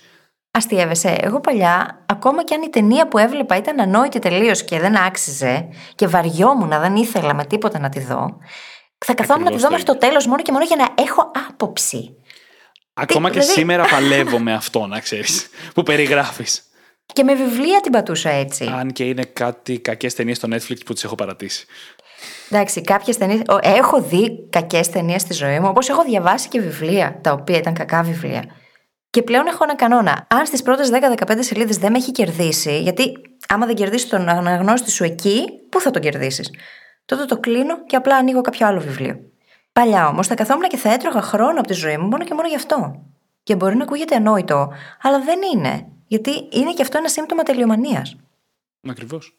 [0.51, 1.17] Αστείευεσαι.
[1.21, 5.67] Εγώ παλιά, ακόμα και αν η ταινία που έβλεπα ήταν ανόητη τελείως και δεν άξιζε
[5.95, 8.37] και βαριόμουν, δεν ήθελα με τίποτα να τη δω,
[9.05, 12.15] θα καθόμουν να τη δω μέχρι το τέλος μόνο και μόνο για να έχω άποψη.
[12.93, 13.59] Ακόμα Τι, και δηλαδή...
[13.59, 16.63] σήμερα παλεύω με αυτό, να ξέρεις, που περιγράφεις.
[17.13, 18.65] Και με βιβλία την πατούσα έτσι.
[18.65, 21.65] Αν και είναι κάτι κακές ταινίες στο Netflix που τις έχω παρατήσει.
[22.49, 23.41] Εντάξει, κάποιες ταινίε.
[23.61, 27.73] Έχω δει κακές ταινίες στη ζωή μου, όπως έχω διαβάσει και βιβλία, τα οποία ήταν
[27.73, 28.43] κακά βιβλία.
[29.11, 30.27] Και πλέον έχω ένα κανόνα.
[30.29, 33.13] Αν στις πρώτες 10-15 σελίδες δεν με έχει κερδίσει, γιατί
[33.47, 36.51] άμα δεν κερδίσει τον αναγνώστη σου εκεί, πού θα τον κερδίσεις;
[37.05, 39.19] Τότε το κλείνω και απλά ανοίγω κάποιο άλλο βιβλίο.
[39.73, 42.47] Παλιά όμως θα καθόμουν και θα έτρωγα χρόνο από τη ζωή μου μόνο και μόνο
[42.47, 43.05] γι' αυτό.
[43.43, 44.71] Και μπορεί να ακούγεται ανόητο,
[45.01, 45.87] αλλά δεν είναι.
[46.07, 48.15] Γιατί είναι και αυτό ένα σύμπτωμα τελειομανίας.
[48.89, 49.37] Ακριβώς.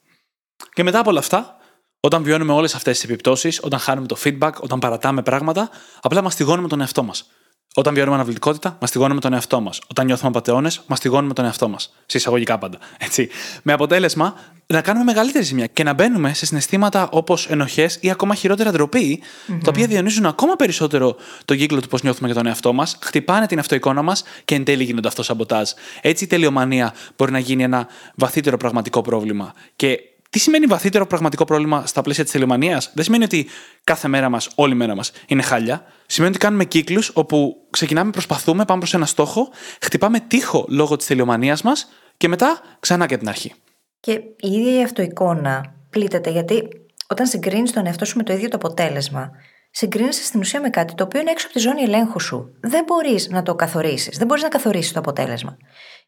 [0.73, 1.57] Και μετά από όλα αυτά,
[1.99, 5.69] όταν βιώνουμε όλες αυτές τις επιπτώσεις, όταν χάνουμε το feedback, όταν παρατάμε πράγματα,
[6.01, 7.29] απλά μαστιγώνουμε τον εαυτό μας.
[7.75, 9.81] Όταν βιώνουμε αναβλητικότητα, μαστιγώνουμε τον εαυτό μας.
[9.89, 11.93] Όταν νιώθουμε απαταιώνες, μαστιγώνουμε τον εαυτό μας.
[12.05, 12.77] Σε εισαγωγικά πάντα.
[12.97, 13.29] Έτσι.
[13.63, 14.35] Με αποτέλεσμα
[14.67, 19.21] να κάνουμε μεγαλύτερη ζημιά και να μπαίνουμε σε συναισθήματα όπως ενοχές ή ακόμα χειρότερα ντροπή,
[19.21, 19.57] mm-hmm.
[19.63, 23.47] τα οποία διονύζουν ακόμα περισσότερο τον κύκλο του πώς νιώθουμε για τον εαυτό μας, χτυπάνε
[23.47, 25.69] την αυτοεικόνα μας και εν τέλει γίνονται αυτό σαμποτάζ.
[26.01, 29.53] Έτσι η τελειομανία μπορεί να γίνει ένα βαθύτερο πραγματικό πρόβλημα.
[29.75, 29.99] Και
[30.33, 33.47] τι σημαίνει βαθύτερο πραγματικό πρόβλημα στα πλαίσια της τελειομανία, Δεν σημαίνει ότι
[33.83, 35.85] κάθε μέρα μας, όλη μέρα μας είναι χάλια.
[36.05, 39.49] Σημαίνει ότι κάνουμε κύκλους όπου ξεκινάμε, προσπαθούμε, πάμε προς ένα στόχο,
[39.81, 43.53] χτυπάμε τείχο λόγω της τελειομανίας μας και μετά ξανά και την αρχή.
[43.99, 46.67] Και η ίδια η αυτοεικόνα πλήττεται γιατί
[47.07, 49.31] όταν συγκρίνεις τον εαυτό σου με το ίδιο το αποτέλεσμα,
[49.71, 52.57] συγκρίνεσαι στην ουσία με κάτι το οποίο είναι έξω από τη ζώνη ελέγχου σου.
[52.59, 55.57] Δεν μπορείς να το καθορίσεις, δεν μπορείς να καθορίσεις το αποτέλεσμα.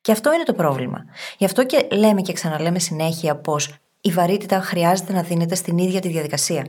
[0.02, 1.06] Και αυτό είναι το πρόβλημα.
[1.38, 3.74] Γι' αυτό και λέμε και ξαναλέμε συνέχεια πως
[4.06, 6.66] η βαρύτητα χρειάζεται να δίνεται στην ίδια τη διαδικασία.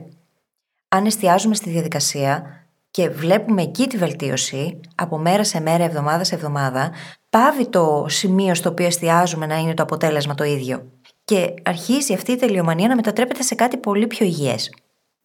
[0.89, 2.43] Αν εστιάζουμε στη διαδικασία
[2.91, 6.91] και βλέπουμε εκεί τη βελτίωση από μέρα σε μέρα, εβδομάδα σε εβδομάδα,
[7.29, 10.91] πάβει το σημείο στο οποίο εστιάζουμε να είναι το αποτέλεσμα το ίδιο.
[11.25, 14.73] Και αρχίζει αυτή η τελειομανία να μετατρέπεται σε κάτι πολύ πιο υγιές.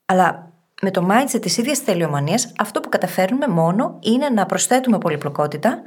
[0.07, 5.83] Αλλά με το mindset της ίδιας τελειομανίας, αυτό που καταφέρνουμε μόνο είναι να προσθέτουμε πολυπλοκότητα,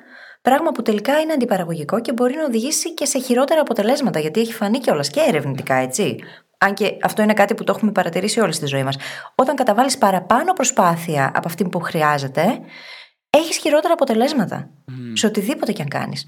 [0.45, 4.53] πράγμα που τελικά είναι αντιπαραγωγικό και μπορεί να οδηγήσει και σε χειρότερα αποτελέσματα, γιατί έχει
[4.53, 6.15] φανεί κιόλας και ερευνητικά, έτσι.
[6.57, 8.97] Αν και αυτό είναι κάτι που το έχουμε παρατηρήσει όλη στη ζωή μας.
[9.35, 12.59] Όταν καταβάλεις παραπάνω προσπάθεια από αυτή που χρειάζεται,
[13.29, 14.69] έχεις χειρότερα αποτελέσματα.
[14.87, 14.93] Mm.
[15.13, 16.23] Σε οτιδήποτε κι αν κάνεις.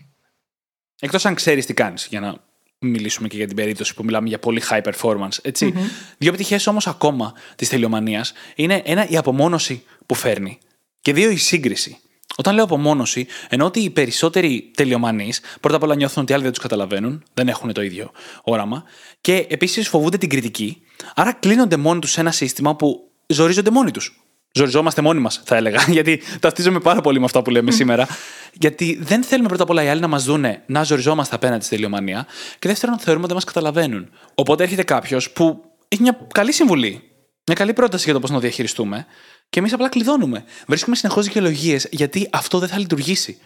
[0.99, 2.35] Εκτός αν ξέρεις τι κάνεις, για να
[2.79, 5.37] μιλήσουμε και για την περίπτωση που μιλάμε για πολύ high performance.
[5.41, 5.73] ετσι
[6.17, 10.57] Δύο επιτυχίε όμως ακόμα της τελειομανίας είναι ένα η απομόνωση που φέρνει
[11.01, 11.97] και δύο η σύγκριση.
[12.39, 16.51] Όταν λέω απομόνωση, εννοώ ότι οι περισσότεροι τελειομανείς πρώτα απ' όλα νιώθουν ότι άλλοι δεν
[16.51, 18.11] τους καταλαβαίνουν, δεν έχουν το ίδιο
[18.43, 18.83] όραμα
[19.21, 20.81] και επίσης φοβούνται την κριτική,
[21.15, 24.21] άρα κλείνονται μόνοι τους σε ένα σύστημα που ζορίζονται μόνοι τους.
[24.51, 28.07] Ζοριζόμαστε μόνοι μας, θα έλεγα, γιατί ταυτίζομαι πάρα πολύ με αυτά που λέμε σήμερα.
[28.53, 31.75] Γιατί δεν θέλουμε πρώτα απ' όλα οι άλλοι να μας δούνε να ζοριζόμαστε απέναντι στη
[31.75, 32.25] τελειομανία.
[32.59, 34.09] Και δεύτερον, θεωρούμε ότι δεν μας καταλαβαίνουν.
[34.35, 37.01] Οπότε έρχεται κάποιος που έχει μια καλή συμβουλή,
[37.45, 39.05] μια καλή πρόταση για το πώς να διαχειριστούμε.
[39.49, 40.43] Και εμείς απλά κλειδώνουμε.
[40.67, 43.37] Βρίσκουμε συνεχώς δικαιολογίες γιατί αυτό δεν θα λειτουργήσει.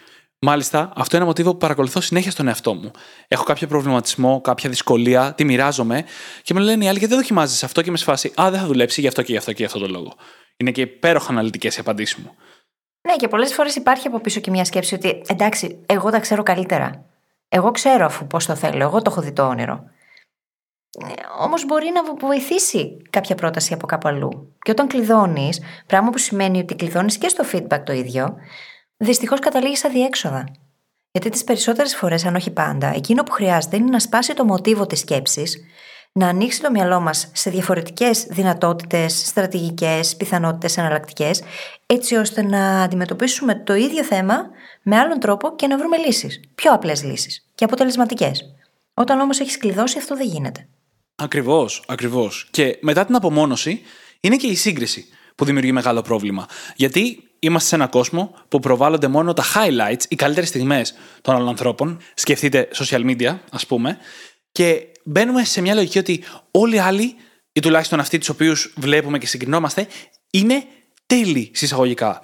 [0.44, 2.90] Μάλιστα, αυτό είναι ένα μοτίβο που παρακολουθώ συνέχεια στον εαυτό μου.
[3.28, 6.04] Έχω κάποιο προβληματισμό, κάποια δυσκολία, τη μοιράζομαι
[6.42, 8.32] και με λένε οι άλλοι γιατί δεν δοκιμάζεις αυτό; και με σφάσει.
[8.40, 10.14] Α, δεν θα δουλέψει γι' αυτό και γι' αυτό και γι' αυτό το λόγο.
[10.56, 12.34] Είναι και υπέροχα αναλυτικές οι απαντήσεις μου.
[13.08, 16.42] Ναι, και πολλές φορές υπάρχει από πίσω και μια σκέψη ότι εντάξει, εγώ τα ξέρω
[16.42, 17.04] καλύτερα.
[17.48, 19.84] Εγώ ξέρω αφού πώς το θέλω, εγώ το έχω δει το όνειρο.
[20.98, 24.56] Ε, Όμως μπορεί να βοηθήσει κάποια πρόταση από κάπου αλλού.
[24.62, 28.36] Και όταν κλειδώνεις, πράγμα που σημαίνει ότι κλειδώνεις και στο feedback το ίδιο,
[28.96, 30.48] δυστυχώς καταλήγεις σε διέξοδα.
[31.12, 34.86] Γιατί τις περισσότερες φορές, αν όχι πάντα, εκείνο που χρειάζεται είναι να σπάσει το μοτίβο
[34.86, 35.64] της σκέψης
[36.12, 41.42] να ανοίξει το μυαλό μας σε διαφορετικές δυνατότητες, στρατηγικές, πιθανότητες εναλλακτικές,
[41.86, 44.50] έτσι ώστε να αντιμετωπίσουμε το ίδιο θέμα
[44.82, 46.40] με άλλον τρόπο και να βρούμε λύσεις.
[46.54, 48.54] Πιο απλές λύσεις και αποτελεσματικές.
[48.94, 50.68] Όταν όμως έχεις κλειδώσει, αυτό δεν γίνεται.
[51.22, 52.46] Ακριβώς, ακριβώς.
[52.50, 53.82] Και μετά την απομόνωση
[54.20, 56.46] είναι και η σύγκριση που δημιουργεί μεγάλο πρόβλημα.
[56.76, 61.48] Γιατί είμαστε σε έναν κόσμο που προβάλλονται μόνο τα highlights, οι καλύτερες στιγμές των άλλων
[61.48, 62.00] ανθρώπων.
[62.14, 63.98] Σκεφτείτε social media, ας πούμε.
[64.52, 67.14] Και μπαίνουμε σε μια λογική ότι όλοι οι άλλοι,
[67.52, 69.86] ή τουλάχιστον αυτοί τους οποίους βλέπουμε και συγκρινόμαστε,
[70.30, 70.64] είναι
[71.06, 72.20] τέλειοι συσσαγωγικά.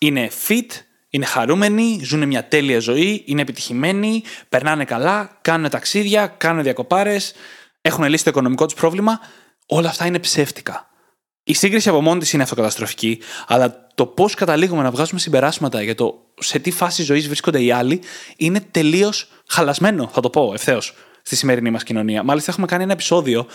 [0.00, 0.70] Είναι fit,
[1.10, 7.34] είναι χαρούμενοι, ζουν μια τέλεια ζωή, είναι επιτυχημένοι, περνάνε καλά, κάνουν ταξίδια, κάνουν διακοπάρες,
[7.82, 9.20] έχουν λύσει το οικονομικό τους πρόβλημα.
[9.66, 10.86] Όλα αυτά είναι ψεύτικα.
[11.44, 15.94] Η σύγκριση από μόνη της είναι αυτοκαταστροφική, αλλά το πώς καταλήγουμε να βγάζουμε συμπεράσματα για
[15.94, 18.00] το σε τι φάση ζωής βρίσκονται οι άλλοι
[18.36, 22.22] είναι τελείως χαλασμένο, θα το πω ευθέως στη σημερινή μας κοινωνία.
[22.22, 23.46] Μάλιστα, έχουμε κάνει ένα επεισόδιο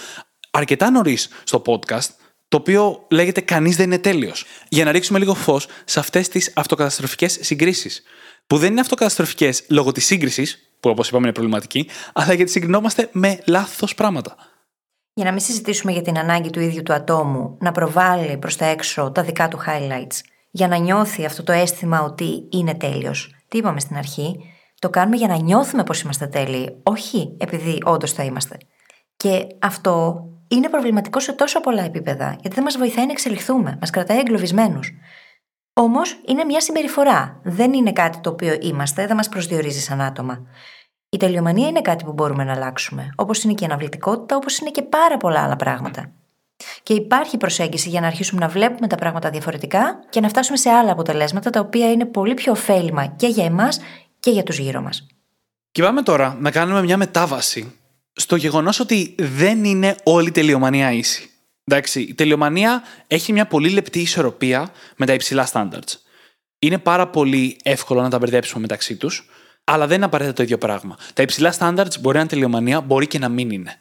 [0.51, 2.09] αρκετά νωρίς στο podcast,
[2.47, 4.45] το οποίο λέγεται Κανείς δεν είναι τέλειος.
[4.69, 8.03] Για να ρίξουμε λίγο φως σε αυτές τις αυτοκαταστροφικές συγκρίσεις.
[8.47, 13.09] Που δεν είναι αυτοκαταστροφικές λόγω της σύγκρισης, που όπως είπαμε είναι προβληματική, αλλά γιατί συγκρινόμαστε
[13.11, 14.35] με λάθος πράγματα.
[15.13, 18.65] Για να μην συζητήσουμε για την ανάγκη του ίδιου του ατόμου να προβάλλει προς τα
[18.65, 20.19] έξω τα δικά του highlights,
[20.51, 23.35] για να νιώθει αυτό το αίσθημα ότι είναι τέλειος.
[23.47, 24.39] Τι είπαμε στην αρχή,
[24.79, 28.57] το κάνουμε για να νιώθουμε πως είμαστε τέλειοι, όχι επειδή όντως θα είμαστε.
[29.17, 33.89] Και αυτό είναι προβληματικό σε τόσο πολλά επίπεδα, γιατί δεν μας βοηθάει να εξελιχθούμε, μας
[33.89, 34.91] κρατάει εγκλωβισμένους.
[35.79, 37.39] Όμως είναι μια συμπεριφορά.
[37.43, 40.47] Δεν είναι κάτι το οποίο είμαστε, δεν μας προσδιορίζει σαν άτομα.
[41.09, 44.69] Η τελειομανία είναι κάτι που μπορούμε να αλλάξουμε, όπως είναι και η αναβλητικότητα, όπως είναι
[44.69, 46.11] και πάρα πολλά άλλα πράγματα.
[46.83, 50.69] Και υπάρχει προσέγγιση για να αρχίσουμε να βλέπουμε τα πράγματα διαφορετικά και να φτάσουμε σε
[50.69, 53.79] άλλα αποτελέσματα τα οποία είναι πολύ πιο ωφέλιμα και για εμάς
[54.19, 55.07] και για τους γύρω μας.
[55.71, 57.75] Και πάμε τώρα να κάνουμε μια μετάβαση
[58.13, 61.26] στο γεγονός ότι δεν είναι όλη η τελειομανία ίση.
[61.69, 65.93] Εντάξει, η τελειομανία έχει μια πολύ λεπτή ισορροπία με τα υψηλά standards.
[66.59, 69.29] Είναι πάρα πολύ εύκολο να τα μπερδέψουμε μεταξύ τους,
[69.63, 70.97] αλλά δεν είναι απαραίτητα το ίδιο πράγμα.
[71.13, 73.77] Τα υψηλά standards μπορεί να είναι τελειομανία, μπορεί και να μην είναι.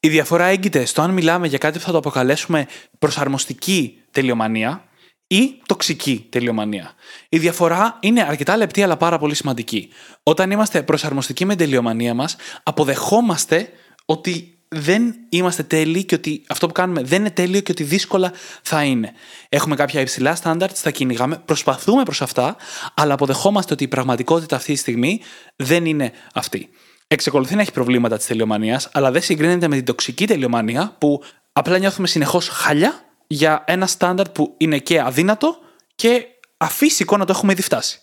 [0.00, 2.66] Η διαφορά έγκυται στο αν μιλάμε για κάτι που θα το αποκαλέσουμε
[2.98, 4.90] προσαρμοστική τελειομανία,
[5.32, 6.92] ή τοξική τελειομανία.
[7.28, 9.88] Η διαφορά είναι αρκετά λεπτή αλλά πάρα πολύ σημαντική.
[10.22, 13.68] Όταν είμαστε προσαρμοστικοί με την τελειομανία μας, αποδεχόμαστε
[14.04, 18.32] ότι δεν είμαστε τέλειοι και ότι αυτό που κάνουμε δεν είναι τέλειο και ότι δύσκολα
[18.62, 19.12] θα είναι.
[19.48, 22.56] Έχουμε κάποια υψηλά στάνταρτ, τα κυνηγάμε, προσπαθούμε προς αυτά,
[22.94, 25.20] αλλά αποδεχόμαστε ότι η πραγματικότητα αυτή τη στιγμή
[25.56, 26.68] δεν είναι αυτή.
[27.06, 31.78] Εξεκολουθεί να έχει προβλήματα της τελειομανίας, αλλά δεν συγκρίνεται με την τοξική τελειομανία που απλά
[31.78, 35.58] νιώθουμε συνεχώς χάλια για ένα στάνταρ που είναι και αδύνατο
[35.94, 38.00] και αφύσικο να το έχουμε ήδη φτάσει.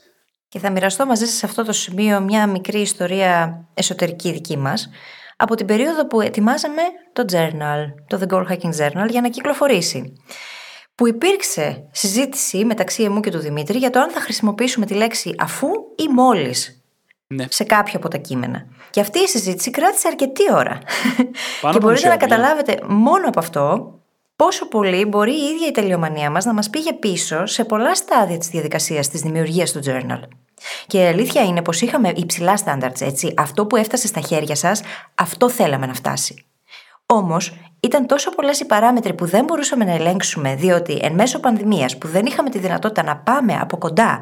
[0.50, 4.90] Και θα μοιραστώ μαζί σας σε αυτό το σημείο μια μικρή ιστορία εσωτερική δική μας
[5.38, 6.82] από την περίοδο που ετοιμάζαμε
[7.14, 10.14] το journal, το The Goal Hacking Journal για να κυκλοφορήσει.
[10.96, 15.36] που υπήρξε συζήτηση μεταξύ εμού και του Δημήτρη για το αν θα χρησιμοποιήσουμε τη λέξη
[15.38, 16.82] αφού ή μόλις
[17.28, 17.46] Ναι.
[17.50, 18.66] σε κάποιο από τα κείμενα.
[18.90, 20.80] Και αυτή η συζήτηση κράτησε αρκετή ώρα.
[21.62, 22.38] Πάνω και από μπορείτε μισή να ώρα, παιδιά.
[22.38, 23.94] καταλάβετε μόνο από αυτό
[24.36, 28.38] πόσο πολύ μπορεί η ίδια η τελειομανία μας να μας πήγε πίσω σε πολλά στάδια
[28.38, 30.22] της διαδικασίας της δημιουργίας του journal.
[30.88, 33.34] Και η αλήθεια είναι πως είχαμε υψηλά standards, έτσι.
[33.38, 34.82] Αυτό που έφτασε στα χέρια σας,
[35.16, 36.46] αυτό θέλαμε να φτάσει.
[37.06, 41.98] Όμως, ήταν τόσο πολλές οι παράμετροι που δεν μπορούσαμε να ελέγξουμε, διότι εν μέσω πανδημίας
[41.98, 44.22] που δεν είχαμε τη δυνατότητα να πάμε από κοντά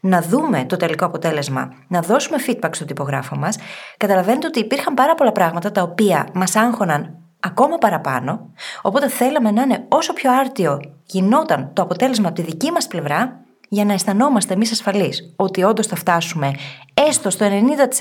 [0.00, 3.58] να δούμε το τελικό αποτέλεσμα, να δώσουμε feedback στον τυπογράφο μας,
[3.96, 8.50] καταλαβαίνετε ότι υπήρχαν πάρα πολλά πράγματα τα οποία μας άγχωναν ακόμα παραπάνω.
[8.82, 13.40] Οπότε θέλαμε να είναι όσο πιο άρτιο γινόταν το αποτέλεσμα από τη δική μας πλευρά,
[13.68, 16.54] για να αισθανόμαστε εμείς ασφαλείς ότι όντως θα φτάσουμε
[16.94, 17.46] έστω στο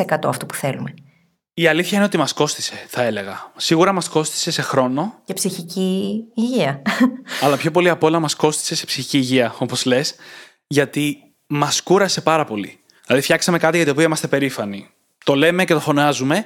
[0.08, 0.94] 90% αυτού που θέλουμε.
[1.54, 3.52] Η αλήθεια είναι ότι μας κόστησε, θα έλεγα.
[3.58, 6.82] Σίγουρα μας κόστησε σε χρόνο, Για ψυχική υγεία.
[7.44, 10.16] αλλά πιο πολύ απ' όλα μας κόστησε σε ψυχική υγεία, όπως λες,
[10.68, 12.80] γιατί μας κούρασε πάρα πολύ.
[13.06, 14.90] Δηλαδή, φτιάξαμε κάτι για το οποίο είμαστε περήφανοι.
[15.24, 16.46] Το λέμε και το φωνάζουμε.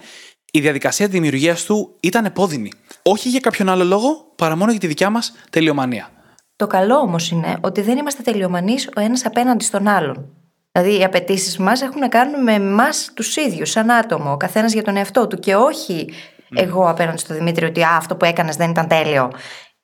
[0.52, 2.72] Η διαδικασία της δημιουργίας του ήταν επώδυνη.
[3.02, 6.12] Όχι για κάποιον άλλο λόγο, παρά μόνο για τη δικιά μας τελειομανία.
[6.60, 10.30] Το καλό όμως είναι ότι δεν είμαστε τελειομανείς ο ένας απέναντι στον άλλον.
[10.72, 14.74] Δηλαδή, οι απαιτήσεις μας έχουν να κάνουν με εμάς τους ίδιους, σαν άτομο, ο καθένας
[14.74, 16.10] για τον εαυτό του και όχι
[16.54, 19.32] εγώ απέναντι στο Δημήτρη ότι «Α, αυτό που έκανες δεν ήταν τέλειο.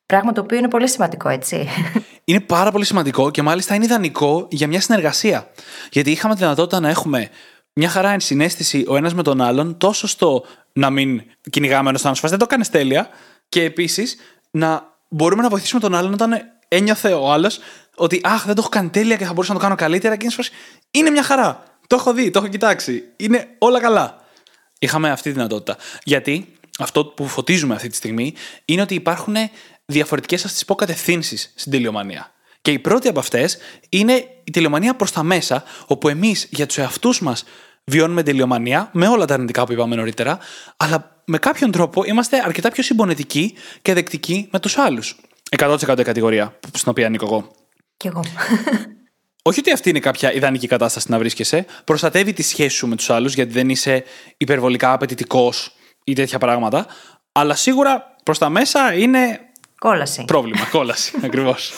[0.05, 1.67] Πράγμα το οποίο είναι πολύ σημαντικό, έτσι.
[2.27, 5.47] Είναι πάρα πολύ σημαντικό και μάλιστα είναι ιδανικό για μια συνεργασία.
[5.91, 7.29] Γιατί είχαμε τη δυνατότητα να έχουμε
[7.73, 12.11] μια χαρά ενσυναίσθηση ο ένας με τον άλλον, τόσο στο να μην κυνηγάμε ένας τον
[12.11, 13.09] άλλο, δεν το κάνεις τέλεια,
[13.49, 14.17] και επίσης
[14.51, 16.33] να μπορούμε να βοηθήσουμε τον άλλον όταν
[16.67, 17.59] ένιωθε ο άλλος
[17.95, 20.15] ότι Αχ, δεν το έχω κάνει τέλεια και θα μπορούσα να το κάνω καλύτερα.
[20.15, 20.51] Και είναι σε φάση,
[20.91, 21.63] Είναι μια χαρά.
[21.87, 23.03] Το έχω δει, το έχω κοιτάξει.
[23.15, 24.23] Είναι όλα καλά.
[24.79, 25.77] Είχαμε αυτή τη δυνατότητα.
[26.03, 28.33] Γιατί αυτό που φωτίζουμε αυτή τη στιγμή
[28.65, 29.35] είναι ότι υπάρχουν
[29.85, 32.31] διαφορετικές, ας τις πω, κατευθύνσεις στην τελειομανία.
[32.61, 33.57] Και η πρώτη από αυτές
[33.89, 37.43] είναι η τελειομανία προς τα μέσα, όπου εμείς για τους εαυτούς μας
[37.83, 40.39] βιώνουμε τελειομανία με όλα τα αρνητικά που είπαμε νωρίτερα,
[40.77, 45.17] αλλά με κάποιον τρόπο είμαστε αρκετά πιο συμπονετικοί και δεκτικοί με τους άλλους.
[45.57, 47.51] 100% η κατηγορία στην οποία ανήκω εγώ.
[47.97, 48.23] Κι εγώ.
[49.41, 51.65] Όχι ότι αυτή είναι κάποια ιδανική κατάσταση να βρίσκεσαι.
[51.83, 54.03] Προστατεύει τη σχέση σου με τους άλλους, γιατί δεν είσαι
[54.37, 55.71] υπερβολικά απαιτητικός
[56.03, 56.85] ή τέτοια πράγματα.
[57.31, 59.39] Αλλά σίγουρα προς τα μέσα είναι
[59.79, 60.25] Κόλαση.
[60.25, 61.19] πρόβλημα, κόλαση.
[61.23, 61.73] Ακριβώς.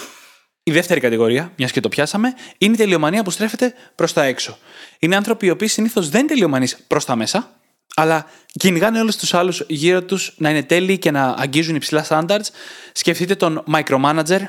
[0.63, 4.57] Η δεύτερη κατηγορία, μιας και το πιάσαμε, είναι η τελειομανία που στρέφεται προς τα έξω.
[4.99, 7.56] Είναι άνθρωποι οι οποίοι συνήθως δεν είναι τελειομανείς προς τα μέσα,
[7.95, 12.47] αλλά κυνηγάνε όλους τους άλλους γύρω τους να είναι τέλειοι και να αγγίζουν υψηλά standards.
[12.91, 14.39] Σκεφτείτε τον micromanager,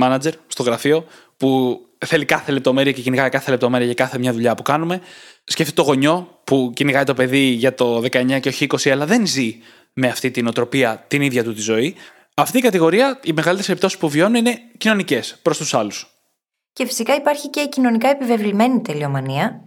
[0.00, 4.54] manager στο γραφείο, που θέλει κάθε λεπτομέρεια και κυνηγάει κάθε λεπτομέρεια για κάθε μια δουλειά
[4.54, 5.00] που κάνουμε.
[5.44, 9.26] Σκεφτείτε το γονιό που κυνηγάει το παιδί για το 19 και όχι 20, αλλά δεν
[9.26, 9.58] ζει
[9.92, 11.94] με αυτή την οτροπία την ίδια του τη ζωή.
[12.34, 16.06] Αυτή η κατηγορία, οι μεγαλύτερες επιπτώσεις που βιώνουν είναι κοινωνικές προς τους άλλους.
[16.72, 19.64] Και φυσικά υπάρχει και η κοινωνικά επιβεβλημένη τελειομανία,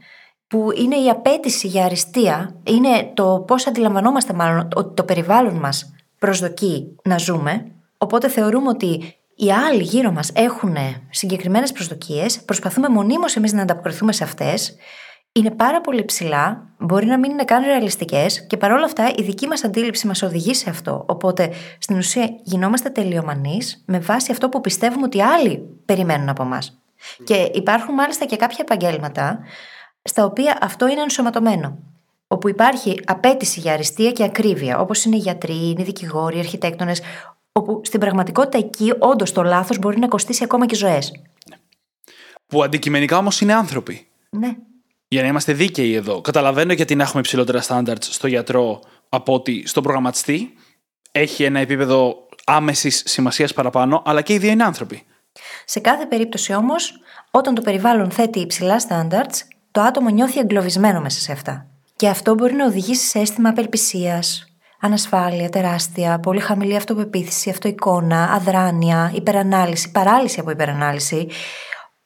[0.47, 5.93] που είναι η απέτηση για αριστεία, είναι το πώς αντιλαμβανόμαστε μάλλον ότι το περιβάλλον μας
[6.19, 10.75] προσδοκεί να ζούμε, οπότε θεωρούμε ότι οι άλλοι γύρω μας έχουν
[11.09, 14.75] συγκεκριμένες προσδοκίες, προσπαθούμε μονίμως εμείς να ανταποκριθούμε σε αυτές,
[15.31, 19.47] είναι πάρα πολύ ψηλά, μπορεί να μην είναι καν ρεαλιστικές και παρόλα αυτά η δική
[19.47, 21.05] μας αντίληψη μας οδηγεί σε αυτό.
[21.07, 26.59] Οπότε στην ουσία γινόμαστε τελειομανείς με βάση αυτό που πιστεύουμε ότι άλλοι περιμένουν από εμά.
[27.23, 29.39] Και υπάρχουν μάλιστα και κάποια επαγγέλματα
[30.09, 31.77] στα οποία αυτό είναι ενσωματωμένο.
[32.27, 36.39] Όπου υπάρχει απέτηση για αριστεία και ακρίβεια, όπως είναι οι γιατροί, είναι οι δικηγόροι, οι
[36.39, 37.01] αρχιτέκτονες,
[37.51, 41.21] όπου στην πραγματικότητα εκεί όντως το λάθος μπορεί να κοστίσει ακόμα και ζωές.
[42.47, 44.07] Που αντικειμενικά όμως είναι άνθρωποι.
[44.29, 44.55] Ναι.
[45.07, 46.21] Για να είμαστε δίκαιοι εδώ.
[46.21, 50.53] Καταλαβαίνω γιατί να έχουμε υψηλότερα standards στο γιατρό από ότι στον προγραμματιστή.
[51.11, 55.03] Έχει ένα επίπεδο άμεσης σημασίας παραπάνω, αλλά και οι δύο είναι άνθρωποι.
[55.65, 56.99] Σε κάθε περίπτωση όμως,
[57.31, 61.67] όταν το περιβάλλον θέτει υψηλά standards, το άτομο νιώθει εγκλωβισμένο μέσα σε αυτά.
[61.95, 64.45] Και αυτό μπορεί να οδηγήσει σε αίσθημα απελπισίας,
[64.79, 71.27] ανασφάλεια τεράστια, πολύ χαμηλή αυτοπεποίθηση, αυτοεικόνα, αδράνεια, υπερανάλυση, παράλυση από υπερανάλυση.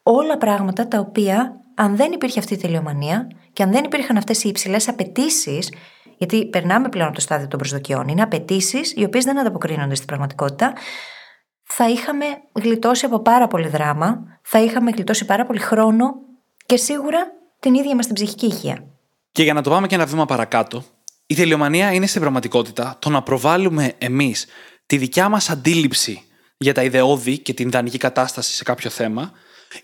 [0.03, 4.43] Όλα πράγματα τα οποία, αν δεν υπήρχε αυτή η τελειομανία και αν δεν υπήρχαν αυτές
[4.43, 5.73] οι υψηλές απαιτήσεις,
[6.17, 10.08] γιατί περνάμε πλέον από το στάδιο των προσδοκιών, είναι απαιτήσεις οι οποίες δεν ανταποκρίνονται στην
[10.08, 10.73] πραγματικότητα,
[11.63, 16.13] θα είχαμε γλιτώσει από πάρα πολύ δράμα, θα είχαμε γλιτώσει πάρα πολύ χρόνο
[16.65, 18.84] και σίγουρα την ίδια μας την ψυχική υγεία.
[19.32, 20.84] Και για να το πάμε και ένα βήμα παρακάτω,
[21.26, 24.45] η τελειομανία είναι στην πραγματικότητα το να προβάλλουμε εμείς
[24.86, 26.24] τη δικιά μας αντίληψη
[26.58, 29.32] για τα ιδεώδη και την ιδανική κατάσταση σε κάποιο θέμα,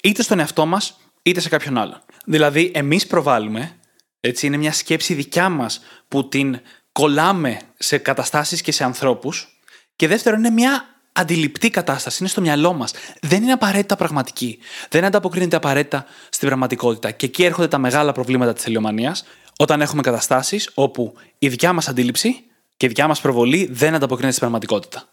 [0.02, 2.02] είτε στον εαυτό μας είτε σε κάποιον άλλον.
[2.26, 3.80] Δηλαδή, εμείς προβάλλουμε,
[4.20, 6.60] έτσι, είναι μια σκέψη δικιά μας που την
[6.92, 9.60] κολλάμε σε καταστάσεις και σε ανθρώπους.
[9.96, 12.93] Και δεύτερον, είναι μια αντιληπτή κατάσταση, είναι στο μυαλό μας.
[13.21, 14.60] Δεν είναι απαραίτητα πραγματική.
[14.89, 17.12] Δεν ανταποκρίνεται απαραίτητα στην πραγματικότητα.
[17.12, 19.25] Και εκεί έρχονται τα μεγάλα προβλήματα της τελειομανίας,
[19.58, 22.43] όταν έχουμε καταστάσεις όπου η δικιά μας αντίληψη
[22.78, 25.04] και η δικιά μας προβολή δεν ανταποκρίνεται στην πραγματικότητα.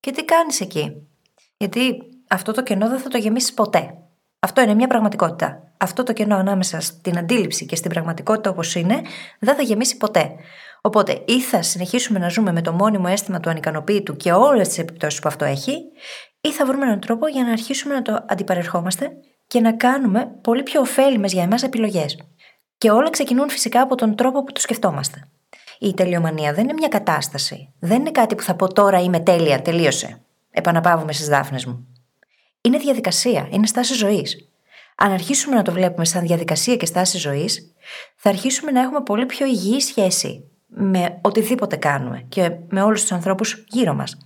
[0.00, 0.92] Και τι κάνεις εκεί;
[1.56, 1.96] Γιατί
[2.28, 3.94] αυτό το κενό δεν θα το γεμίσεις ποτέ.
[4.38, 5.72] Αυτό είναι μια πραγματικότητα.
[5.76, 9.00] Αυτό το κενό ανάμεσα στην αντίληψη και στην πραγματικότητα όπως είναι
[9.38, 10.30] δεν θα γεμίσει ποτέ.
[10.84, 14.78] Οπότε ή θα συνεχίσουμε να ζούμε με το μόνιμο αίσθημα του ανικανοποίητου και όλες τις
[14.78, 15.76] επιπτώσεις που αυτό έχει,
[16.40, 19.10] ή θα βρούμε έναν τρόπο για να αρχίσουμε να το αντιπαρερχόμαστε
[19.46, 22.18] και να κάνουμε πολύ πιο ωφέλιμες για εμάς επιλογές.
[22.78, 25.28] Και όλα ξεκινούν φυσικά από τον τρόπο που το σκεφτόμαστε.
[25.78, 27.72] Η τελειομανία δεν είναι μια κατάσταση.
[27.78, 30.20] Δεν είναι κάτι που θα πω τώρα είμαι τέλεια, τελείωσε.
[30.50, 31.86] Επαναπαύουμε στις δάφνες μου.
[32.60, 34.48] Είναι διαδικασία, είναι στάση ζωής.
[34.96, 37.74] Αν αρχίσουμε να το βλέπουμε σαν διαδικασία και στάση ζωής,
[38.16, 43.12] θα αρχίσουμε να έχουμε πολύ πιο υγιή σχέση με οτιδήποτε κάνουμε και με όλους τους
[43.12, 44.16] ανθρώπους γύρω μας.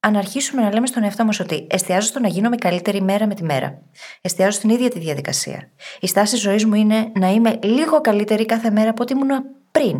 [0.00, 3.34] Αν αρχίσουμε να λέμε στον εαυτό μας ότι εστιάζω στο να γίνομαι καλύτερη μέρα με
[3.34, 3.82] τη μέρα,
[4.20, 5.70] εστιάζω στην ίδια τη διαδικασία.
[6.00, 9.28] Η στάση ζωής μου είναι να είμαι λίγο καλύτερη κάθε μέρα από ό,τι ήμουν
[9.70, 9.98] πριν,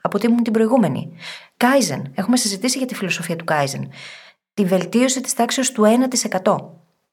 [0.00, 1.12] από ό,τι ήμουν την προηγούμενη.
[1.56, 2.12] Κάιζεν.
[2.14, 3.88] Έχουμε συζητήσει για τη φιλοσοφία του Κάιζεν.
[4.54, 5.84] Τη βελτίωση της τάξης του
[6.42, 6.56] 1%.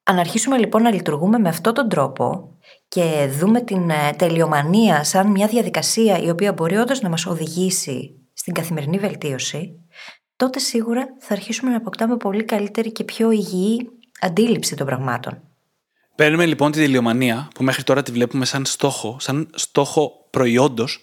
[0.04, 2.56] Αν αρχίσουμε λοιπόν να λειτουργούμε με αυτόν τον τρόπο
[2.88, 8.25] και δούμε την ε, τελειομανία σαν μια διαδικασία η οποία μπορεί όντως να μας οδηγήσει
[8.46, 9.74] στην καθημερινή βελτίωση,
[10.36, 15.42] τότε σίγουρα θα αρχίσουμε να αποκτάμε πολύ καλύτερη και πιο υγιή αντίληψη των πραγμάτων.
[16.16, 21.00] Παίρνουμε λοιπόν τη τελειομανία, που μέχρι τώρα τη βλέπουμε σαν στόχο, σαν στόχο προϊόντος,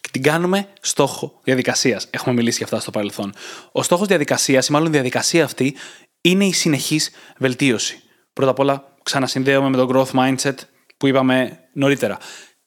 [0.00, 2.08] και την κάνουμε στόχο διαδικασίας.
[2.10, 3.32] Έχουμε μιλήσει για αυτά στο παρελθόν.
[3.72, 5.76] Ο στόχος διαδικασίας, ή μάλλον η διαδικασία αυτή,
[6.20, 8.02] είναι η συνεχής βελτίωση.
[8.32, 10.56] Πρώτα απ' όλα, ξανασυνδέομαι με το growth mindset
[10.96, 12.18] που είπαμε νωρίτερα.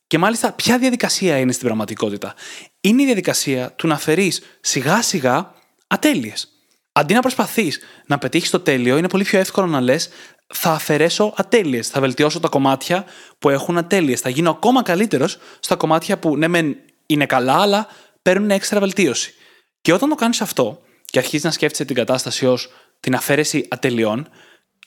[0.07, 2.33] Και μάλιστα, ποια διαδικασία είναι στην πραγματικότητα;
[2.81, 5.53] Είναι η διαδικασία του να φέρει σιγά σιγά
[5.87, 6.47] ατέλειες.
[6.91, 10.09] Αντί να προσπαθείς να πετύχεις το τέλειο, είναι πολύ πιο εύκολο να λες:
[10.53, 11.87] Θα αφαιρέσω ατέλειες.
[11.87, 13.05] Θα βελτιώσω τα κομμάτια
[13.39, 14.21] που έχουν ατέλειες.
[14.21, 17.87] Θα γίνω ακόμα καλύτερος στα κομμάτια που ναι, μεν είναι καλά, αλλά
[18.21, 19.33] παίρνουν έξτρα βελτίωση.
[19.81, 24.29] Και όταν το κάνεις αυτό και αρχίζεις να σκέφτεσαι την κατάσταση ως την αφαίρεση ατελειών,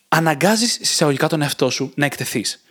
[0.09, 2.65] αναγκάζεις συσσαγωγικά τον εαυτό σου να εκτεθείς.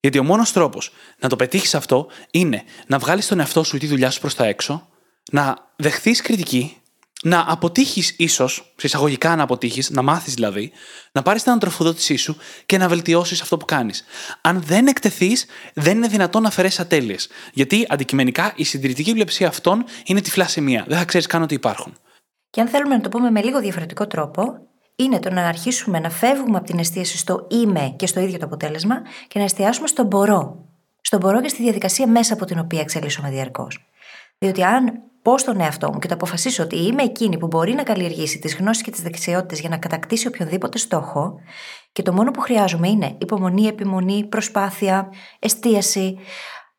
[0.00, 3.78] Γιατί ο μόνος τρόπος να το πετύχεις αυτό είναι να βγάλεις τον εαυτό σου ή
[3.78, 4.88] τη δουλειά σου προς τα έξω,
[5.32, 6.80] να δεχθείς κριτική,
[7.22, 10.72] να αποτύχεις ίσως, εισαγωγικά να αποτύχεις, να μάθεις δηλαδή,
[11.12, 12.36] να πάρεις την ανατροφοδότησή σου
[12.66, 14.04] και να βελτιώσεις αυτό που κάνεις.
[14.40, 17.28] Αν δεν εκτεθείς, δεν είναι δυνατόν να αφαιρέσει ατέλειες.
[17.52, 20.84] Γιατί αντικειμενικά η συντηρητική πλειοψηφία αυτών είναι τυφλά σημεία.
[20.88, 21.96] Δεν θα ξέρεις καν ότι υπάρχουν.
[22.50, 24.69] Και αν θέλουμε να το πούμε με λίγο διαφορετικό τρόπο,
[25.02, 28.46] είναι το να αρχίσουμε να φεύγουμε από την εστίαση στο είμαι και στο ίδιο το
[28.46, 30.64] αποτέλεσμα και να εστιάσουμε στο μπορώ.
[31.00, 33.84] Στο μπορώ και στη διαδικασία μέσα από την οποία εξελίσσομαι διαρκώς.
[34.38, 37.82] Διότι αν πω στον εαυτό μου και το αποφασίσω ότι είμαι εκείνη που μπορεί να
[37.82, 41.40] καλλιεργήσει τις γνώσεις και τις δεξιότητες για να κατακτήσει οποιονδήποτε στόχο,
[41.92, 45.08] και το μόνο που χρειάζομαι είναι υπομονή, επιμονή, προσπάθεια,
[45.38, 46.18] εστίαση.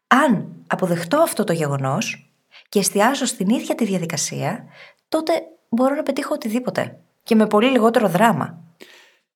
[0.07, 2.31] Αν αποδεχτώ αυτό το γεγονός
[2.69, 4.65] και εστιάσω στην ίδια τη διαδικασία,
[5.09, 5.33] τότε
[5.69, 8.59] μπορώ να πετύχω οτιδήποτε και με πολύ λιγότερο δράμα.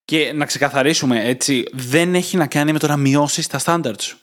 [0.05, 4.19] Και να ξεκαθαρίσουμε έτσι, δεν έχει να κάνει με το να μειώσεις τα στάνταρτ σου.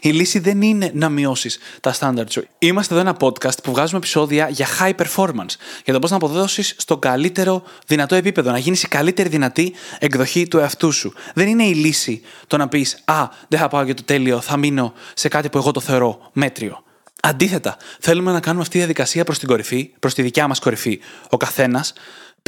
[0.00, 2.46] Η λύση δεν είναι να μειώσεις τα στάνταρτ σου.
[2.58, 5.54] Είμαστε εδώ ένα podcast που βγάζουμε επεισόδια για high performance.
[5.84, 10.48] Για το πώς να αποδώσεις στο καλύτερο δυνατό επίπεδο, να γίνεις η καλύτερη δυνατή εκδοχή
[10.48, 11.12] του εαυτού σου.
[11.34, 14.56] Δεν είναι η λύση το να πεις Α, δεν θα πάω για το τέλειο, θα
[14.56, 16.82] μείνω σε κάτι που εγώ το θεωρώ μέτριο.
[17.22, 21.00] Αντίθετα, θέλουμε να κάνουμε αυτή τη διαδικασία προς την κορυφή, προς τη δικιά μας κορυφή.
[21.28, 21.92] Ο καθένας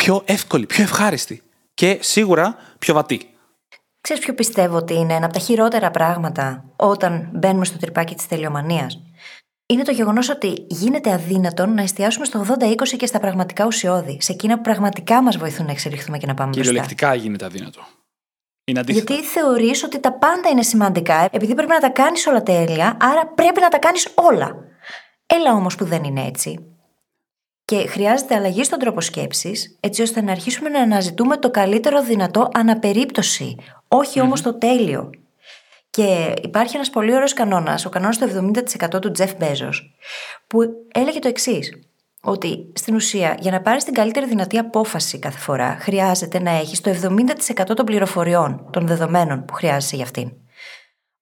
[0.02, 1.42] πιο εύκολη, πιο ευχάριστη
[1.74, 3.30] και σίγουρα πιο βατή.
[4.00, 8.26] Ξέρεις ποιο πιστεύω ότι είναι ένα από τα χειρότερα πράγματα όταν μπαίνουμε στο τρυπάκι της
[8.26, 9.00] τελειομανίας;
[9.66, 14.32] Είναι το γεγονός ότι γίνεται αδύνατον να εστιάσουμε στο 80-20 και στα πραγματικά ουσιώδη, σε
[14.32, 16.70] εκείνα που πραγματικά μας βοηθούν να εξελιχθούμε και να πάμε μπροστά.
[16.70, 17.80] Κυριολεκτικά γίνεται αδύνατο.
[18.64, 19.12] Είναι αντίθετο.
[19.12, 23.26] Γιατί θεωρείς ότι τα πάντα είναι σημαντικά, επειδή πρέπει να τα κάνεις όλα τέλεια, άρα
[23.26, 24.56] πρέπει να τα κάνεις όλα.
[25.26, 26.75] Έλα όμως που δεν είναι έτσι.
[27.66, 32.48] Και χρειάζεται αλλαγή στον τρόπο σκέψης, έτσι ώστε να αρχίσουμε να αναζητούμε το καλύτερο δυνατό
[32.52, 33.56] αναπερίπτωση,
[33.88, 35.10] όχι όμως το τέλειο.
[35.90, 39.94] Και υπάρχει ένας πολύ ωραίος κανόνας, ο κανόνας του 70% του Τζεφ Μπέζος,
[40.46, 40.58] που
[40.92, 41.72] έλεγε το εξής.
[42.22, 46.80] Ότι στην ουσία, για να πάρεις την καλύτερη δυνατή απόφαση κάθε φορά, χρειάζεται να έχεις
[46.80, 50.32] το 70% των πληροφοριών, των δεδομένων που χρειάζεσαι για αυτήν.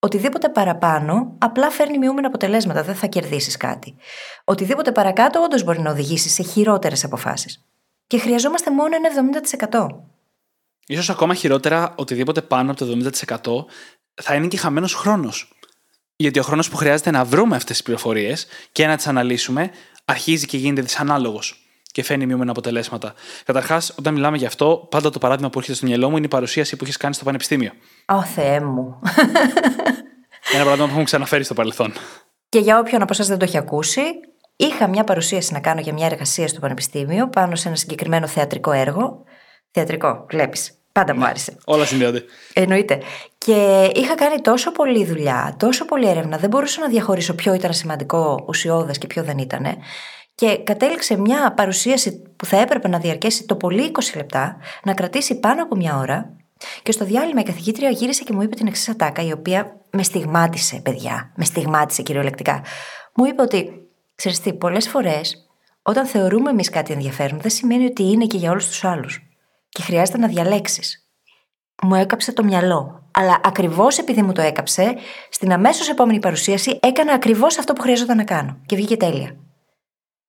[0.04, 3.94] Οτιδήποτε παραπάνω απλά φέρνει μειούμενα αποτελέσματα, δεν θα κερδίσεις κάτι.
[4.44, 7.64] Οτιδήποτε παρακάτω όντως μπορεί να οδηγήσει σε χειρότερες αποφάσεις.
[8.06, 9.86] Και χρειαζόμαστε μόνο ένα 70%.
[10.86, 13.64] Ίσως ακόμα χειρότερα, οτιδήποτε πάνω από το 70%
[14.22, 15.52] θα είναι και χαμένος χρόνος.
[16.16, 19.70] Γιατί ο χρόνος που χρειάζεται να βρούμε αυτές τις πληροφορίες και να τις αναλύσουμε
[20.04, 21.63] αρχίζει και γίνεται δυσανάλογος.
[21.94, 23.14] Και φαίνει μειωμένα αποτελέσματα.
[23.44, 26.28] Καταρχάς, όταν μιλάμε γι' αυτό, πάντα το παράδειγμα που έρχεται στο μυαλό μου είναι η
[26.28, 27.72] παρουσίαση που έχεις κάνει στο πανεπιστήμιο.
[28.06, 28.98] Ω Θεέ μου.
[30.54, 31.92] Ένα παράδειγμα που έχουμε ξαναφέρει στο παρελθόν.
[32.48, 34.02] Και για όποιον από εσάς δεν το έχει ακούσει,
[34.56, 38.72] είχα μια παρουσίαση να κάνω για μια εργασία στο Πανεπιστήμιο πάνω σε ένα συγκεκριμένο θεατρικό
[38.72, 39.22] έργο.
[39.70, 40.78] Θεατρικό, βλέπεις.
[40.92, 41.56] Πάντα μου άρεσε.
[41.64, 42.24] Όλα συνδέονται.
[42.52, 43.02] Εννοείται.
[43.38, 47.72] Και είχα κάνει τόσο πολλή δουλειά, τόσο πολλή έρευνα, δεν μπορούσα να διαχωρίσω ποιο ήταν
[47.72, 49.66] σημαντικό, ουσιώδες και ποιο δεν ήταν.
[50.34, 55.40] Και κατέληξε μια παρουσίαση που θα έπρεπε να διαρκέσει το πολύ 20 λεπτά, να κρατήσει
[55.40, 56.36] πάνω από μια ώρα.
[56.82, 60.02] Και στο διάλειμμα η καθηγήτρια γύρισε και μου είπε την εξής ατάκα, η οποία με
[60.02, 61.32] στιγμάτισε, παιδιά.
[61.36, 62.62] Με στιγμάτισε κυριολεκτικά.
[63.14, 65.48] Μου είπε ότι, ξέρεις τι, πολλές φορές
[65.82, 69.28] όταν θεωρούμε εμείς κάτι ενδιαφέρον, δεν σημαίνει ότι είναι και για όλους τους άλλους.
[69.68, 71.08] Και χρειάζεται να διαλέξεις.
[71.82, 73.08] Μου έκαψε το μυαλό.
[73.10, 74.94] Αλλά ακριβώς επειδή μου το έκαψε,
[75.30, 78.56] στην αμέσως επόμενη παρουσίαση έκανα ακριβώς αυτό που χρειαζόταν να κάνω.
[78.66, 79.36] Και βγήκε τέλεια.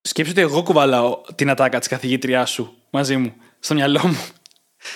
[0.08, 4.18] Σκέψτε ότι εγώ κουβαλάω την ατάκα της καθηγήτριάς σου μαζί μου, στο μυαλό μου.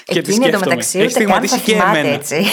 [0.05, 2.13] και Εκείνη εντωμεταξύ ούτε καν θα και θυμάται εμένα.
[2.13, 2.45] έτσι.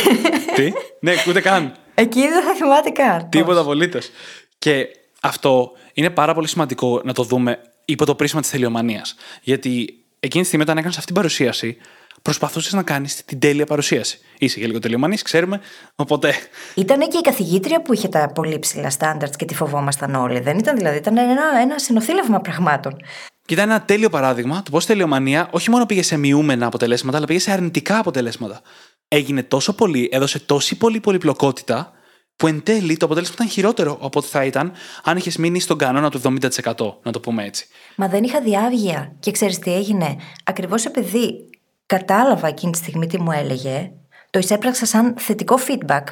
[0.54, 1.76] Τι, ναι, ούτε καν.
[1.94, 3.28] Εκείνη δεν θα θυμάται καν.
[3.28, 4.10] Τίποτα απολύτως.
[4.58, 4.86] Και
[5.20, 9.06] αυτό είναι πάρα πολύ σημαντικό να το δούμε υπό το πρίσμα της θελειομανία.
[9.42, 11.76] Γιατί εκείνη τη στιγμή, όταν έκανες αυτή την παρουσίαση,
[12.22, 14.18] προσπαθούσες να κάνεις την τέλεια παρουσίαση.
[14.38, 15.60] Είσαι και λίγο τελειομανής, ξέρουμε,
[15.96, 16.34] οπότε.
[16.74, 20.40] Ήταν και η καθηγήτρια που είχε τα πολύ ψηλά στάνταρτ και τη φοβόμασταν όλοι.
[20.40, 22.96] Δεν ήταν δηλαδή, ήταν ένα, ένα συνοθήλευμα πραγμάτων.
[23.46, 27.16] Και ήταν ένα τέλειο παράδειγμα του πώ η τελειομανία όχι μόνο πήγε σε μειούμενα αποτελέσματα,
[27.16, 28.60] αλλά πήγε σε αρνητικά αποτελέσματα.
[29.08, 31.96] Έγινε τόσο πολύ, έδωσε τόση πολύ πολυπλοκότητα,
[32.36, 34.72] που εν τέλει το αποτέλεσμα ήταν χειρότερο από ό,τι θα ήταν
[35.04, 37.66] αν είχες μείνει στον κανόνα του 70%, να το πούμε έτσι.
[37.96, 39.16] Μα δεν είχα διάβγεια.
[39.20, 41.50] Και ξέρεις τι έγινε; Ακριβώς επειδή
[41.86, 43.90] κατάλαβα εκείνη τη στιγμή τι μου έλεγε,
[44.30, 46.04] το εισέπραξα σαν θετικό feedback.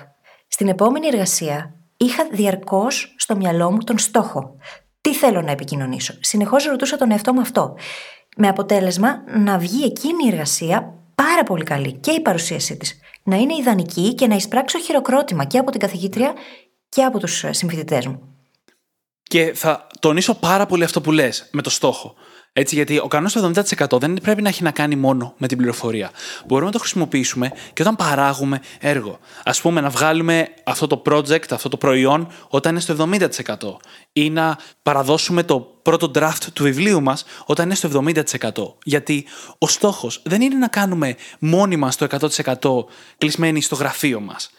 [0.48, 4.56] Στην επόμενη εργασία είχα διαρκώς στο μυαλό μου τον στόχο.
[5.00, 7.76] Τι θέλω να επικοινωνήσω; Συνεχώς ρωτούσα τον εαυτό μου αυτό.
[8.36, 12.98] Με αποτέλεσμα να βγει εκείνη η εργασία πάρα πολύ καλή και η παρουσίασή της.
[13.22, 16.32] Να είναι ιδανική και να εισπράξω χειροκρότημα και από την καθηγήτρια
[16.88, 18.34] και από τους συμφοιτητές μου.
[19.22, 22.14] Και θα τονίσω πάρα πολύ αυτό που λες με το στόχο.
[22.56, 23.52] Έτσι, γιατί ο κανόνας του
[23.94, 26.10] 70% δεν πρέπει να έχει να κάνει μόνο με την πληροφορία.
[26.46, 29.18] Μπορούμε να το χρησιμοποιήσουμε και όταν παράγουμε έργο.
[29.44, 33.76] Α πούμε, να βγάλουμε αυτό το project, αυτό το προϊόν, όταν είναι στο 70%.
[34.12, 38.76] Ή να παραδώσουμε το πρώτο draft του βιβλίου μας όταν είναι στο 70%.
[38.84, 39.26] Γιατί
[39.58, 42.84] ο στόχος δεν είναι να κάνουμε μόνοι μας το 100%
[43.18, 44.50] κλεισμένοι στο γραφείο μας.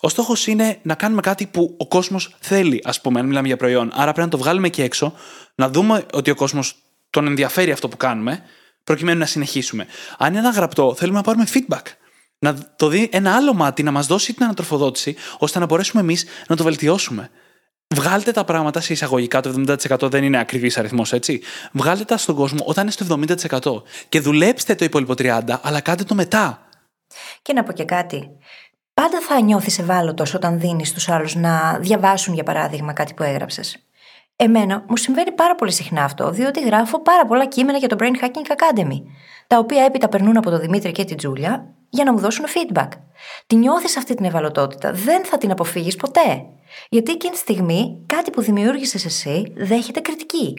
[0.00, 3.56] Ο στόχος είναι να κάνουμε κάτι που ο κόσμος θέλει, ας πούμε, αν μιλάμε για
[3.56, 3.90] προϊόν.
[3.92, 5.12] Άρα πρέπει να το βγάλουμε και έξω,
[5.54, 6.83] να δούμε ότι ο κόσμος
[7.14, 8.42] τον ενδιαφέρει αυτό που κάνουμε,
[8.84, 9.86] προκειμένου να συνεχίσουμε.
[10.18, 11.82] Αν είναι ένα γραπτό, θέλουμε να πάρουμε feedback.
[12.38, 16.24] Να το δει ένα άλλο μάτι, να μας δώσει την ανατροφοδότηση, ώστε να μπορέσουμε εμείς
[16.46, 17.30] να το βελτιώσουμε.
[17.94, 21.40] Βγάλτε τα πράγματα σε εισαγωγικά, το 70% δεν είναι ακριβής αριθμός, έτσι.
[21.72, 23.82] Βγάλτε τα στον κόσμο όταν είναι στο 70%.
[24.08, 26.68] Και δουλέψτε το υπόλοιπο 30%, αλλά κάντε το μετά.
[27.42, 28.30] Και να πω και κάτι.
[28.94, 33.78] Πάντα θα νιώθεις ευάλωτος όταν δίνεις στους άλλους να διαβάσουν, για παράδειγμα, κάτι που έγραψες.
[34.36, 38.24] Εμένα μου συμβαίνει πάρα πολύ συχνά αυτό, διότι γράφω πάρα πολλά κείμενα για το Brain
[38.24, 39.02] Hacking Academy,
[39.46, 42.88] τα οποία έπειτα περνούν από τον Δημήτρη και την Τζούλια για να μου δώσουν feedback.
[43.46, 46.44] Τη νιώθεις αυτή την ευαλωτότητα, δεν θα την αποφύγεις ποτέ.
[46.88, 50.54] Γιατί εκείνη τη στιγμή κάτι που δημιούργησες εσύ δέχεται κριτική.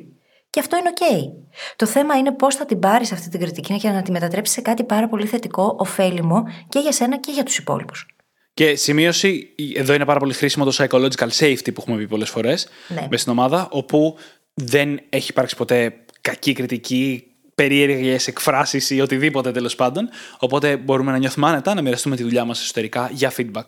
[0.49, 1.31] Και αυτό είναι OK.
[1.75, 4.61] Το θέμα είναι πώς θα την πάρεις αυτή την κριτική για να τη μετατρέψεις σε
[4.61, 8.14] κάτι πάρα πολύ θετικό, ωφέλιμο και για σένα και για τους υπόλοιπους.
[8.55, 12.67] Και σημείωση, εδώ είναι πάρα πολύ χρήσιμο το psychological safety που έχουμε πει πολλές φορές
[12.87, 13.07] ναι.
[13.09, 14.17] μες στην ομάδα, όπου
[14.53, 17.23] δεν έχει υπάρξει ποτέ κακή κριτική,
[17.55, 20.09] περίεργες εκφράσεις ή οτιδήποτε τέλος πάντων.
[20.39, 23.63] Οπότε μπορούμε να νιώθουμε άνετα, να μοιραστούμε τη δουλειά μας εσωτερικά για feedback.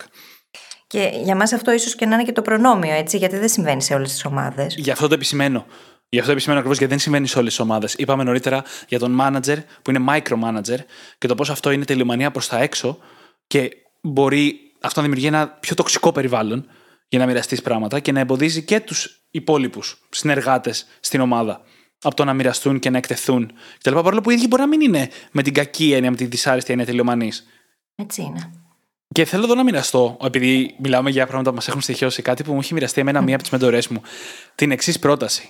[0.88, 3.82] Και για μας αυτό ίσως και να είναι και το προνόμιο, έτσι, γιατί δεν συμβαίνει
[3.82, 4.76] σε όλες τις ομάδες.
[4.78, 5.66] Γι' αυτό το επισημαίνω.
[6.10, 7.94] Γι' αυτό επισημαίνω ακριβώς γιατί δεν συμβαίνει σε όλες τις ομάδες.
[7.94, 10.78] Είπαμε νωρίτερα για τον manager που είναι micromanager
[11.18, 12.98] και το πώς αυτό είναι τελειομανία προς τα έξω
[13.48, 13.70] και
[14.02, 16.68] μπορεί αυτό να δημιουργεί ένα πιο τοξικό περιβάλλον
[17.08, 21.62] για να μοιραστείς πράγματα και να εμποδίζει και τους υπόλοιπους συνεργάτες στην ομάδα
[22.02, 23.94] από το να μοιραστούν και να εκτεθούν κτλ.
[23.94, 26.72] Παρόλο που οι ίδιοι μπορεί να μην είναι με την κακή έννοια, με τη δυσάρεστη
[26.72, 27.48] έννοια τελειομανής.
[27.96, 28.52] Έτσι είναι.
[29.08, 32.54] Και θέλω εδώ να μοιραστώ, επειδή μιλάμε για πράγματα που μας έχουν στοιχειώσει, κάτι που
[32.54, 34.02] μου έχει μοιραστεί εμένα μία από τις μεντορές μου.
[34.56, 35.50] Την εξής πρόταση.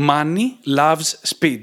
[0.00, 1.62] Money loves speed.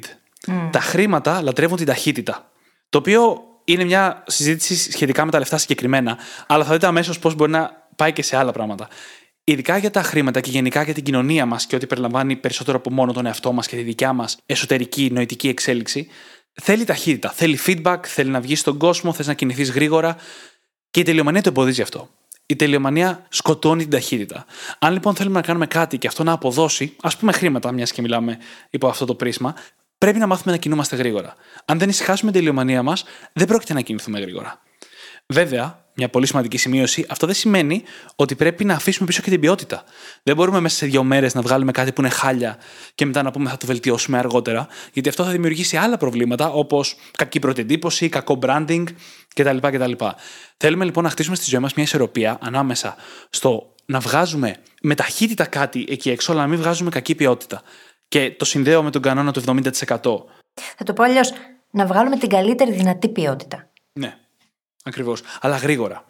[0.72, 2.52] Τα χρήματα λατρεύουν την ταχύτητα.
[2.90, 7.36] Το οποίο είναι μια συζήτηση σχετικά με τα λεφτά συγκεκριμένα, αλλά θα δείτε αμέσως πώς
[7.36, 8.88] μπορεί να πάει και σε άλλα πράγματα.
[9.44, 12.92] Ειδικά για τα χρήματα και γενικά για την κοινωνία μας και ό,τι περιλαμβάνει περισσότερο από
[12.92, 16.08] μόνο τον εαυτό μας και τη δικιά μας εσωτερική νοητική εξέλιξη,
[16.54, 20.16] θέλει ταχύτητα, θέλει feedback, θέλει να βγεις στον κόσμο, θες να κινηθείς γρήγορα.
[20.92, 22.10] Και η τελειομανία το εμποδίζει αυτό.
[22.46, 24.46] Η τελειομανία σκοτώνει την ταχύτητα.
[24.80, 28.02] Αν λοιπόν θέλουμε να κάνουμε κάτι και αυτό να αποδώσει, ας πούμε χρήματα, μιας και
[28.02, 28.38] μιλάμε
[28.70, 29.56] υπό αυτό το πρίσμα,
[30.04, 31.36] πρέπει να μάθουμε να κινούμαστε γρήγορα.
[31.66, 34.62] Αν δεν ησυχάσουμε την τελειομανία μας, δεν πρόκειται να κινηθούμε γρήγορα.
[35.26, 37.84] Βέβαια, μια πολύ σημαντική σημείωση, αυτό δεν σημαίνει
[38.16, 39.84] ότι πρέπει να αφήσουμε πίσω και την ποιότητα.
[40.24, 42.58] Δεν μπορούμε μέσα σε δύο μέρες να βγάλουμε κάτι που είναι χάλια
[42.96, 46.96] και μετά να πούμε θα το βελτιώσουμε αργότερα, γιατί αυτό θα δημιουργήσει άλλα προβλήματα όπως
[47.18, 48.84] κακή πρωτεντύπωση, κακό branding
[49.36, 49.58] κτλ.
[49.58, 49.92] κτλ.
[50.58, 52.96] Θέλουμε λοιπόν να χτίσουμε στη ζωή μας μια ισορροπία ανάμεσα
[53.30, 57.62] στο να βγάζουμε με ταχύτητα κάτι εκεί έξω, αλλά να μην βγάζουμε κακή ποιότητα.
[58.14, 59.62] Και το συνδέω με τον κανόνα του 70%.
[60.78, 61.34] Θα το πω αλλιώς,
[61.72, 63.72] να βγάλουμε την καλύτερη δυνατή ποιότητα.
[63.94, 64.18] Ναι.
[64.84, 65.22] Ακριβώς.
[65.42, 66.06] Αλλά γρήγορα.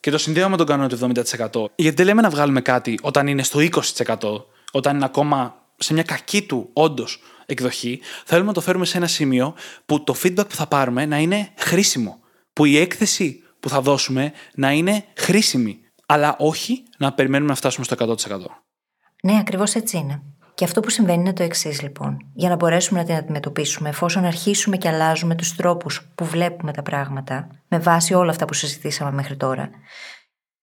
[0.00, 1.64] Και το συνδέω με τον κανόνα του 70%.
[1.74, 6.02] Γιατί δεν λέμε να βγάλουμε κάτι όταν είναι στο 20%, όταν είναι ακόμα σε μια
[6.02, 8.00] κακή του όντως εκδοχή.
[8.24, 9.54] Θέλουμε να το φέρουμε σε ένα σημείο
[9.86, 12.20] που το feedback που θα πάρουμε να είναι χρήσιμο.
[12.52, 15.80] Που η έκθεση που θα δώσουμε να είναι χρήσιμη.
[16.06, 18.16] Αλλά όχι να περιμένουμε να φτάσουμε στο 100%.
[19.22, 20.22] Ναι, ακριβώς έτσι είναι.
[20.60, 22.16] Και αυτό που συμβαίνει είναι το εξής, λοιπόν.
[22.34, 26.82] Για να μπορέσουμε να την αντιμετωπίσουμε, εφόσον αρχίσουμε και αλλάζουμε τους τρόπους που βλέπουμε τα
[26.82, 29.70] πράγματα, με βάση όλα αυτά που συζητήσαμε μέχρι τώρα,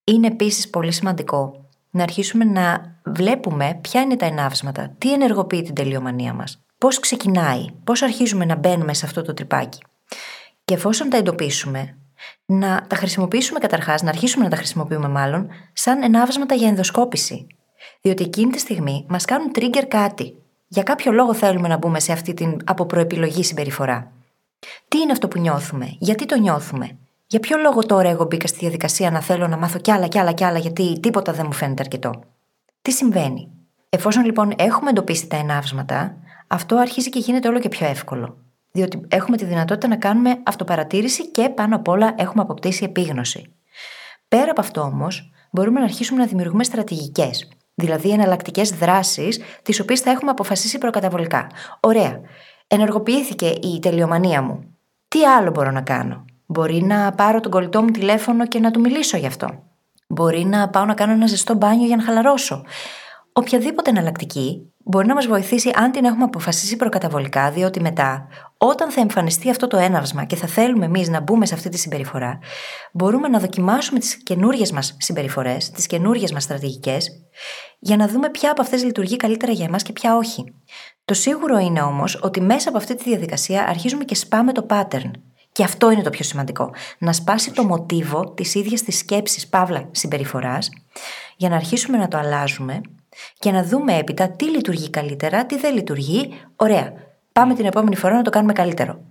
[0.03, 5.73] είναι επίσης πολύ σημαντικό να αρχίσουμε να βλέπουμε ποια είναι τα ενάυσματα, τι ενεργοποιεί την
[5.73, 9.79] τελειομανία μας, πώς ξεκινάει, πώς αρχίζουμε να μπαίνουμε σε αυτό το τρυπάκι.
[10.65, 11.97] Και εφόσον τα εντοπίσουμε,
[12.45, 17.47] να τα χρησιμοποιήσουμε καταρχάς, να αρχίσουμε να τα χρησιμοποιούμε μάλλον, σαν ενάβσματα για ενδοσκόπηση.
[18.07, 20.35] Διότι εκείνη τη στιγμή μας κάνουν trigger κάτι.
[20.67, 24.11] Για κάποιο λόγο θέλουμε να μπούμε σε αυτή την από προεπιλογή συμπεριφορά.
[24.87, 26.97] Τι είναι αυτό που νιώθουμε, γιατί το νιώθουμε,
[27.27, 30.19] για ποιο λόγο τώρα εγώ μπήκα στη διαδικασία να θέλω να μάθω κι άλλα κι
[30.19, 32.23] άλλα κι άλλα, γιατί τίποτα δεν μου φαίνεται αρκετό;
[32.81, 33.51] Τι συμβαίνει;
[33.89, 38.37] Εφόσον λοιπόν έχουμε εντοπίσει τα ενάυσματα, αυτό αρχίζει και γίνεται όλο και πιο εύκολο.
[38.71, 43.53] Διότι έχουμε τη δυνατότητα να κάνουμε αυτοπαρατήρηση και πάνω απ' όλα έχουμε αποκτήσει επίγνωση.
[44.27, 47.47] Πέρα από αυτό όμως, μπορούμε να αρχίσουμε να δημιουργούμε στρατηγικές
[47.77, 51.47] δηλαδή εναλλακτικές δράσεις, τις οποίες θα έχουμε αποφασίσει προκαταβολικά.
[51.79, 52.21] Ωραία.
[52.67, 54.75] Ενεργοποιήθηκε η τελειομανία μου.
[55.07, 58.79] Τι άλλο μπορώ να κάνω; Μπορεί να πάρω τον κολλητό μου τηλέφωνο και να του
[58.79, 59.63] μιλήσω γι' αυτό.
[60.07, 62.63] Μπορεί να πάω να κάνω ένα ζεστό μπάνιο για να χαλαρώσω.
[63.33, 68.27] Οποιαδήποτε εναλλακτική μπορεί να μας βοηθήσει αν την έχουμε αποφασίσει προκαταβολικά, διότι μετά,
[68.57, 71.77] όταν θα εμφανιστεί αυτό το έναυσμα και θα θέλουμε εμείς να μπούμε σε αυτή τη
[71.77, 72.39] συμπεριφορά,
[72.93, 77.09] μπορούμε να δοκιμάσουμε τις καινούριες μας συμπεριφορές, τις καινούριες μας στρατηγικές,
[77.79, 80.53] για να δούμε ποια από αυτές λειτουργεί καλύτερα για εμάς και ποια όχι.
[81.05, 85.11] Το σίγουρο είναι όμως ότι μέσα από αυτή τη διαδικασία αρχίζουμε και σπάμε το pattern.
[85.51, 86.71] Και αυτό είναι το πιο σημαντικό.
[86.97, 90.69] Να σπάσει το μοτίβο της ίδιας της σκέψης, παύλα συμπεριφοράς,
[91.37, 92.81] για να αρχίσουμε να το αλλάζουμε
[93.39, 96.33] και να δούμε έπειτα τι λειτουργεί καλύτερα, τι δεν λειτουργεί.
[96.55, 96.93] Ωραία.
[97.31, 99.03] Πάμε την επόμενη φορά να το κάνουμε καλύτερο.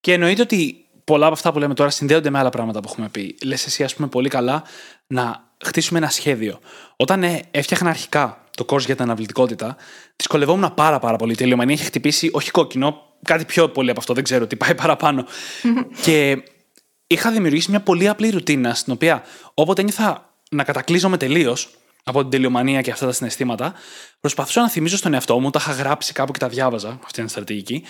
[0.00, 3.08] Και εννοείται ότι πολλά από αυτά που λέμε τώρα συνδέονται με άλλα πράγματα που έχουμε
[3.08, 3.36] πει.
[3.44, 4.62] Λες εσύ, ας πούμε, πολύ καλά
[5.06, 6.58] να χτίσουμε ένα σχέδιο.
[6.96, 9.76] Όταν ε, έφτιαχνα αρχικά το course για την αναβλητικότητα,
[10.16, 11.32] δυσκολευόμουν πάρα, πάρα πολύ.
[11.32, 14.74] Η τελειομανία είχε χτυπήσει, όχι κόκκινο, κάτι πιο πολύ από αυτό, δεν ξέρω τι πάει
[14.74, 15.26] παραπάνω.
[16.04, 16.42] και
[17.06, 19.22] είχα δημιουργήσει μια πολύ απλή ρουτίνα, στην οποία
[19.54, 21.68] όποτε ένιωθα να κατακλείζομαι τελείως,
[22.08, 23.74] από την τελειομανία και αυτά τα συναισθήματα,
[24.20, 27.28] προσπαθούσα να θυμίζω στον εαυτό μου, τα είχα γράψει κάπου και τα διάβαζα, αυτή είναι
[27.28, 27.84] η στρατηγική,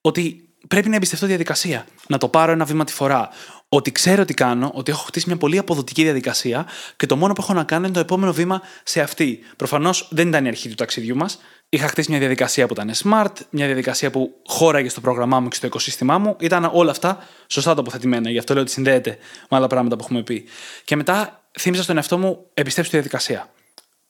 [0.00, 1.86] ότι πρέπει να εμπιστευτώ τη διαδικασία.
[2.06, 3.28] Να το πάρω ένα βήμα τη φορά.
[3.68, 6.66] Ότι ξέρω τι κάνω, ότι έχω χτίσει μια πολύ αποδοτική διαδικασία
[6.96, 9.38] και το μόνο που έχω να κάνω είναι το επόμενο βήμα σε αυτή.
[9.56, 11.38] Προφανώς δεν ήταν η αρχή του ταξιδιού μας.
[11.68, 15.56] Είχα χτίσει μια διαδικασία που ήταν smart, μια διαδικασία που χώραγε στο πρόγραμμά μου και
[15.56, 16.36] στο οικοσύστημά μου.
[16.40, 18.30] Ήταν όλα αυτά σωστά τοποθετημένα.
[18.30, 19.18] Γι' αυτό λέω ότι συνδέεται
[19.50, 20.44] με άλλα πράγματα που έχουμε πει.
[20.84, 23.48] Και μετά θύμιζα στον εαυτό μου, επιστέψει τη διαδικασία.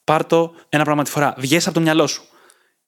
[0.08, 1.34] Πάρ το ένα πράγμα τη φορά.
[1.36, 2.22] Βγες από το μυαλό σου.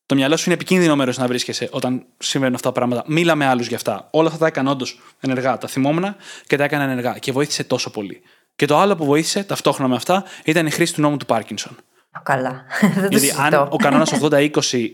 [0.07, 3.05] Το μυαλό σου είναι επικίνδυνο μέρος να βρίσκεσαι όταν συμβαίνουν αυτά τα πράγματα.
[3.07, 4.09] Μίλα με άλλους γι' αυτά.
[4.11, 5.59] Όλα αυτά τα έκανα όντως ενεργά.
[5.59, 6.17] Τα θυμόμουν
[6.47, 7.19] και τα έκανα ενεργά.
[7.19, 8.23] Και βοήθησε τόσο πολύ.
[8.57, 11.77] Και το άλλο που βοήθησε ταυτόχρονα με αυτά ήταν η χρήση του νόμου του Πάρκινσον.
[12.23, 12.65] Καλά.
[13.11, 14.51] Γιατί αν ο κανόνας 80-20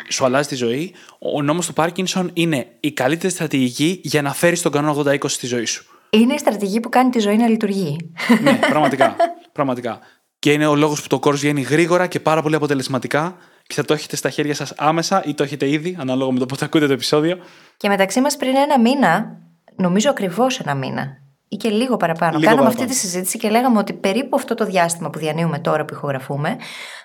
[0.08, 4.62] σου αλλάζει τη ζωή, ο νόμος του Πάρκινσον είναι η καλύτερη στρατηγική για να φέρεις
[4.62, 5.84] τον κανόνα 80-20 στη ζωή σου.
[6.10, 7.96] Είναι η στρατηγική που κάνει τη ζωή να λειτουργεί.
[8.42, 9.16] ναι, πραγματικά.
[9.52, 9.98] πραγματικά.
[10.46, 13.36] Και είναι ο λόγος που το course βγαίνει γρήγορα και πάρα πολύ αποτελεσματικά
[13.66, 16.46] και θα το έχετε στα χέρια σας άμεσα ή το έχετε ήδη, ανάλογα με το
[16.46, 17.38] πότε ακούτε το επεισόδιο.
[17.76, 19.38] Και μεταξύ μας πριν ένα μήνα,
[19.76, 21.06] νομίζω ακριβώς ένα μήνα,
[21.48, 22.84] ή και λίγο παραπάνω, Λίγο κάναμε παραπάνω.
[22.84, 26.56] αυτή τη συζήτηση και λέγαμε ότι περίπου αυτό το διάστημα που διανύουμε τώρα που ηχογραφούμε,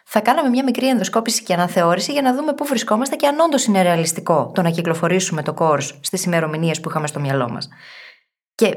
[0.05, 3.65] θα κάναμε μια μικρή ενδοσκόπηση και αναθεώρηση για να δούμε πού βρισκόμαστε και αν όντως
[3.65, 7.69] είναι ρεαλιστικό το να κυκλοφορήσουμε το course στις ημερομηνίες που είχαμε στο μυαλό μας.
[8.55, 8.75] Και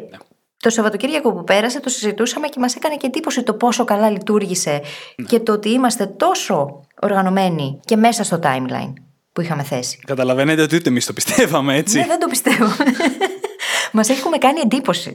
[0.57, 4.81] το Σαββατοκύριακο που πέρασε το συζητούσαμε και μας έκανε και εντύπωση το πόσο καλά λειτουργήσε
[5.27, 8.93] και το ότι είμαστε τόσο οργανωμένοι και μέσα στο timeline
[9.33, 9.99] που είχαμε θέσει.
[10.07, 11.99] Καταλαβαίνετε ότι ούτε εμείς το πιστεύαμε, έτσι.
[11.99, 12.67] Ναι, δεν το πιστεύω.
[13.93, 15.13] Μας έχουμε κάνει εντύπωση.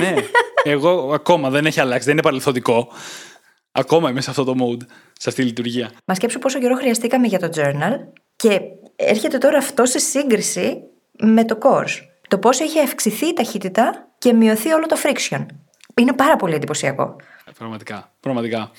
[0.00, 0.14] ναι.
[0.64, 2.88] Εγώ ακόμα δεν έχει αλλάξει, δεν είναι παρελθοντικό.
[3.72, 5.90] Ακόμα είμαι σε αυτό το mode, σε αυτή τη λειτουργία.
[6.04, 7.96] Μας σκέψου πόσο καιρό χρειαστήκαμε για το journal
[8.36, 8.60] Και
[8.96, 10.76] έρχεται τώρα αυτό σε σύγκριση
[11.18, 12.00] με το course.
[12.28, 15.46] Το πόσο έχει αυξηθεί η ταχύτητα και μειωθεί όλο το friction.
[15.94, 17.16] Είναι πάρα πολύ εντυπωσιακό.
[17.58, 18.12] Πραγματικά.
[18.20, 18.70] Πραγματικά.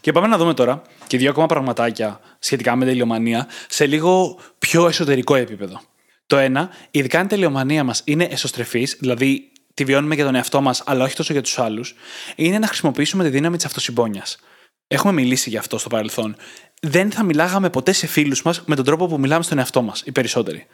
[0.00, 4.38] Και πάμε να δούμε τώρα και δύο ακόμα πραγματάκια σχετικά με την τελειομανία σε λίγο
[4.58, 5.80] πιο εσωτερικό επίπεδο.
[6.26, 10.60] Το ένα, ειδικά αν η τελειομανία μας είναι εσωστρεφής, δηλαδή τη βιώνουμε για τον εαυτό
[10.60, 11.94] μας, αλλά όχι τόσο για τους άλλους,
[12.36, 14.38] είναι να χρησιμοποιήσουμε τη δύναμη της αυτοσυμπόνιας.
[14.86, 16.36] Έχουμε μιλήσει γι' αυτό στο παρελθόν.
[16.80, 20.02] Δεν θα μιλάγαμε ποτέ σε φίλους μας με τον τρόπο που μιλάμε στον εαυτό μας,
[20.04, 20.66] οι περισσότεροι.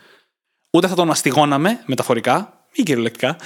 [0.71, 3.37] Ούτε θα τον αστιγώναμε, μεταφορικά ή κυριολεκτικά,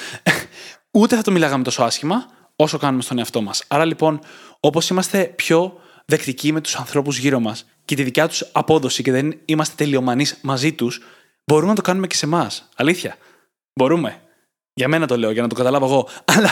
[0.90, 3.64] ούτε θα το μιλάγαμε τόσο άσχημα όσο κάνουμε στον εαυτό μας.
[3.68, 4.20] Άρα λοιπόν,
[4.60, 9.12] όπως είμαστε πιο δεκτικοί με τους ανθρώπους γύρω μας και τη δικιά τους απόδοση και
[9.12, 11.00] δεν είμαστε τελειομανείς μαζί τους,
[11.44, 12.68] μπορούμε να το κάνουμε και σε εμάς.
[12.76, 13.16] Αλήθεια.
[13.74, 14.20] Μπορούμε.
[14.74, 16.08] Για μένα το λέω, για να το καταλάβω εγώ.
[16.34, 16.50] Αλλά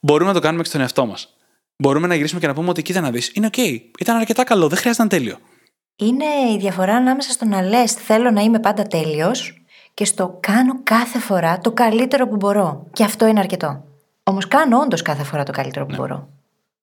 [0.00, 1.36] μπορούμε να το κάνουμε και στον εαυτό μας.
[1.76, 3.80] Μπορούμε να γυρίσουμε και να πούμε ότι κοίτα να δεις, είναι OK.
[3.98, 5.38] Ήταν αρκετά καλό, δεν χρειάζεται να τέλειο.
[5.96, 9.61] Είναι η διαφορά ανάμεσα στο να λε θέλω να είμαι πάντα τέλειος
[9.94, 12.86] και στο κάνω κάθε φορά το καλύτερο που μπορώ.
[12.92, 13.84] Και αυτό είναι αρκετό.
[14.22, 15.96] Όμως κάνω όντως κάθε φορά το καλύτερο που ναι.
[15.96, 16.28] μπορώ.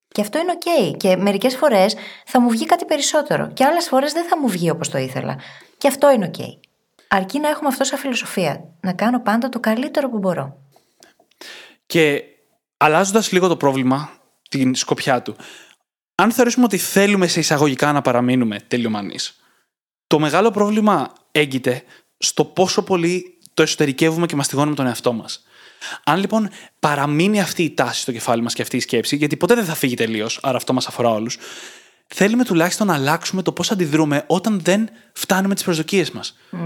[0.08, 0.96] Και αυτό είναι OK.
[0.96, 1.96] Και μερικές φορές
[2.26, 3.50] θα μου βγει κάτι περισσότερο.
[3.52, 5.36] Και άλλες φορές δεν θα μου βγει όπως το ήθελα.
[5.78, 6.40] Και αυτό είναι OK.
[7.08, 8.64] Αρκεί να έχουμε αυτό σαν φιλοσοφία.
[8.80, 10.56] Να κάνω πάντα το καλύτερο που μπορώ.
[11.86, 12.22] Και
[12.76, 14.10] αλλάζοντας λίγο το πρόβλημα,
[14.48, 15.36] την σκοπιά του,
[16.14, 19.40] αν θεωρήσουμε ότι θέλουμε σε εισαγωγικά να παραμείνουμε τελειομανείς,
[20.06, 21.82] το μεγάλο πρόβλημα έγκυται
[22.22, 25.44] στο πόσο πολύ το εσωτερικεύουμε και μαστιγώνουμε τον εαυτό μας.
[26.04, 26.48] Αν λοιπόν
[26.80, 29.74] παραμείνει αυτή η τάση στο κεφάλι μας και αυτή η σκέψη, γιατί ποτέ δεν θα
[29.74, 31.38] φύγει τελείως, άρα αυτό μας αφορά όλους,
[32.06, 36.36] θέλουμε τουλάχιστον να αλλάξουμε το πώς αντιδρούμε όταν δεν φτάνουμε τις προσδοκίες μας.
[36.52, 36.58] Mm.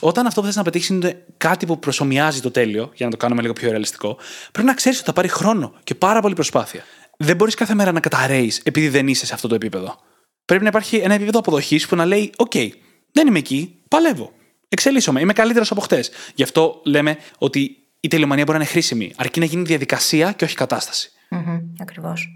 [0.00, 3.16] Όταν αυτό που θες να πετύχεις είναι κάτι που προσωμιάζει το τέλειο, για να το
[3.16, 4.16] κάνουμε λίγο πιο ρεαλιστικό,
[4.52, 6.84] πρέπει να ξέρεις ότι θα πάρει χρόνο και πάρα πολύ προσπάθεια.
[7.16, 9.98] Δεν μπορείς κάθε μέρα να καταραίεις επειδή δεν είσαι σε αυτό το επίπεδο.
[10.44, 12.68] Πρέπει να υπάρχει ένα επίπεδο αποδοχής που να λέει: OK,
[13.12, 14.32] δεν είμαι εκεί, παλεύω.
[14.72, 16.10] Εξελίσσομαι, είμαι καλύτερος από χτες.
[16.34, 20.44] Γι' αυτό λέμε ότι η τελειομανία μπορεί να είναι χρήσιμη, αρκεί να γίνει διαδικασία και
[20.44, 21.10] όχι κατάσταση.
[21.30, 22.28] Mm-hmm, Ακριβώς.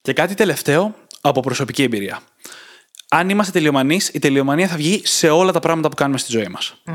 [0.00, 2.20] Και κάτι τελευταίο από προσωπική εμπειρία.
[3.08, 6.48] Αν είμαστε τελειομανείς, η τελειομανία θα βγει σε όλα τα πράγματα που κάνουμε στη ζωή
[6.48, 6.82] μας.
[6.86, 6.92] Mm.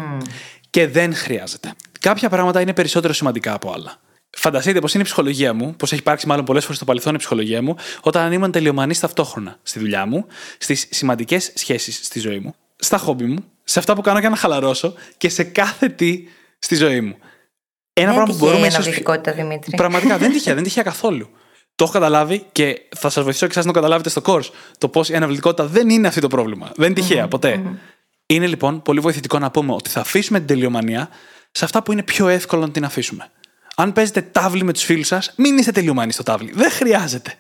[0.69, 1.73] Και δεν χρειάζεται.
[1.99, 3.99] Κάποια πράγματα είναι περισσότερο σημαντικά από άλλα.
[4.37, 7.17] Φανταστείτε πως είναι η ψυχολογία μου, πως έχει υπάρξει μάλλον πολλές φορές στο παρελθόν η
[7.17, 10.25] ψυχολογία μου, όταν ήμουν τελειομανής ταυτόχρονα στη δουλειά μου,
[10.57, 14.35] στις σημαντικές σχέσεις στη ζωή μου, στα χόμπι μου, σε αυτά που κάνω για να
[14.35, 16.23] χαλαρώσω και σε κάθε τι
[16.59, 17.17] στη ζωή μου.
[17.93, 18.81] Ένα δεν πράγμα που μπορούμε ίσω.
[19.35, 19.75] Δημήτρη.
[19.75, 21.29] Πραγματικά δεν τυχαία, δεν τυχαία καθόλου.
[21.75, 24.49] Το έχω καταλάβει και θα σας βοηθήσω και εσάς να το καταλάβετε στο course.
[24.77, 26.71] Το πώς η αναβλητικότητα δεν είναι αυτό το πρόβλημα.
[26.75, 27.61] Δεν είναι τυχαία, ποτέ.
[28.25, 31.09] Είναι λοιπόν πολύ βοηθητικό να πούμε ότι θα αφήσουμε την τελειομανία
[31.51, 33.31] σε αυτά που είναι πιο εύκολο να την αφήσουμε.
[33.75, 36.51] Αν παίζετε τάβλη με τους φίλους σας, μην είστε τελειωμένοι στο τάβλι.
[36.55, 37.33] Δεν χρειάζεται.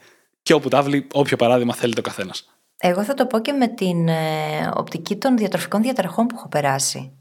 [0.43, 2.49] Και όπου τάβλη, όποιο παράδειγμα θέλετε ο καθένας.
[2.77, 7.11] Εγώ θα το πω και με την ε, οπτική των διατροφικών διαταραχών που έχω περάσει.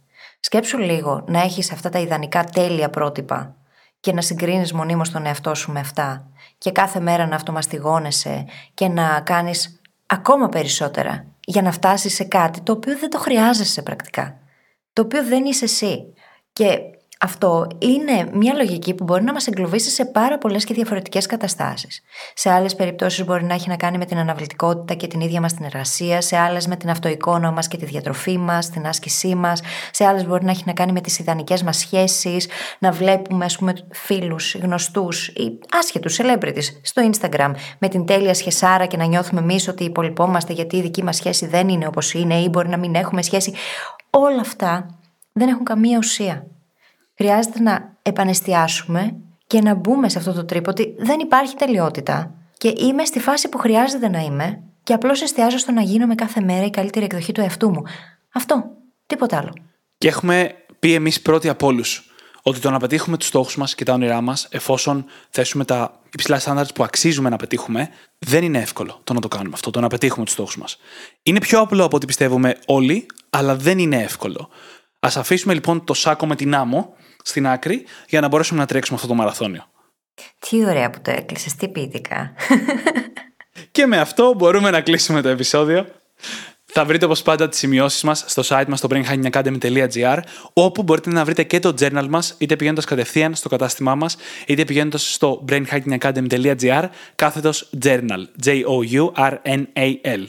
[0.41, 3.57] Σκέψου λίγο να έχεις αυτά τα ιδανικά τέλεια πρότυπα
[4.01, 6.27] και να συγκρίνεις μονίμως τον εαυτό σου με αυτά
[6.59, 12.61] και κάθε μέρα να αυτομαστιγώνεσαι και να κάνεις ακόμα περισσότερα για να φτάσεις σε κάτι
[12.61, 14.39] το οποίο δεν το χρειάζεσαι πρακτικά,
[14.93, 16.15] το οποίο δεν είσαι εσύ.
[16.53, 16.79] Και
[17.25, 22.03] αυτό είναι μια λογική που μπορεί να μας εγκλωβίσει σε πάρα πολλές και διαφορετικές καταστάσεις.
[22.35, 25.55] Σε άλλες περιπτώσεις μπορεί να έχει να κάνει με την αναβλητικότητα και την ίδια μας
[25.55, 29.63] την εργασία, σε άλλες με την αυτοεικόνα μας και τη διατροφή μας, την άσκησή μας,
[29.91, 32.49] σε άλλες μπορεί να έχει να κάνει με τις ιδανικές μας σχέσεις,
[32.79, 38.87] να βλέπουμε, ας πούμε, φίλους, γνωστούς ή άσχετους celebrities στο Instagram με την τέλεια σχεσάρα
[38.87, 42.35] και να νιώθουμε εμείς ότι υπολοιπόμαστε γιατί η δική μας σχέση δεν είναι όπως είναι
[42.35, 43.55] ή μπορεί να μην έχουμε σχέση.
[44.11, 44.87] Όλα αυτά
[45.33, 46.47] δεν έχουν καμία ουσία
[47.17, 52.73] χρειάζεται να επανεστιάσουμε και να μπούμε σε αυτό το τρίπο ότι δεν υπάρχει τελειότητα και
[52.77, 56.65] είμαι στη φάση που χρειάζεται να είμαι και απλώς εστιάζω στο να γίνομαι κάθε μέρα
[56.65, 57.83] η καλύτερη εκδοχή του εαυτού μου.
[58.33, 58.65] Αυτό.
[59.07, 59.53] Τίποτα άλλο.
[59.99, 63.85] Και έχουμε πει εμείς πρώτοι από όλους ότι το να πετύχουμε τους στόχους μας και
[63.85, 67.89] τα όνειρά μας, εφόσον θέσουμε τα υψηλά στάνταρτς που αξίζουμε να πετύχουμε,
[68.19, 70.77] δεν είναι εύκολο το να το κάνουμε αυτό, το να πετύχουμε τους στόχους μας.
[71.23, 74.49] Είναι πιο απλό από ό,τι πιστεύουμε όλοι, αλλά δεν είναι εύκολο.
[75.01, 76.95] Α αφήσουμε λοιπόν το σάκο με την άμμο
[77.25, 79.65] στην άκρη για να μπορέσουμε να τρέξουμε αυτό το μαραθώνιο.
[80.39, 82.33] Τι ωραία που το έκλεισες, τι ποιητικά.
[83.71, 85.87] και με αυτό μπορούμε να κλείσουμε το επεισόδιο.
[86.77, 90.19] Θα βρείτε όπως πάντα τις σημειώσεις μας στο site μας στο brainhackingacademy.gr,
[90.53, 94.17] όπου μπορείτε να βρείτε και το journal μας, είτε πηγαίνοντας κατευθείαν στο κατάστημά μας,
[94.47, 98.27] είτε πηγαίνοντας στο brainhackingacademy.gr, κάθετος journal.
[98.45, 100.25] J-O-U-R-N-A-L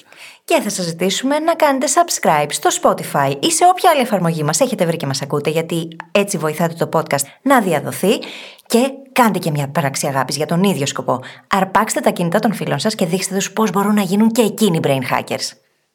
[0.45, 4.59] και θα σας ζητήσουμε να κάνετε subscribe στο Spotify ή σε όποια άλλη εφαρμογή μας
[4.59, 8.19] έχετε βρει και μας ακούτε γιατί έτσι βοηθάτε το podcast να διαδοθεί
[8.65, 11.19] και κάντε και μια πράξη αγάπης για τον ίδιο σκοπό.
[11.47, 14.79] Αρπάξτε τα κινητά των φίλων σας και δείξτε τους πώς μπορούν να γίνουν και εκείνοι
[14.83, 15.51] brain hackers.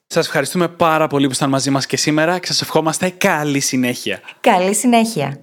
[0.06, 4.20] Σας ευχαριστούμε πάρα πολύ που ήσταν μαζί μας και σήμερα και σας ευχόμαστε καλή συνέχεια.
[4.40, 5.40] Καλή συνέχεια.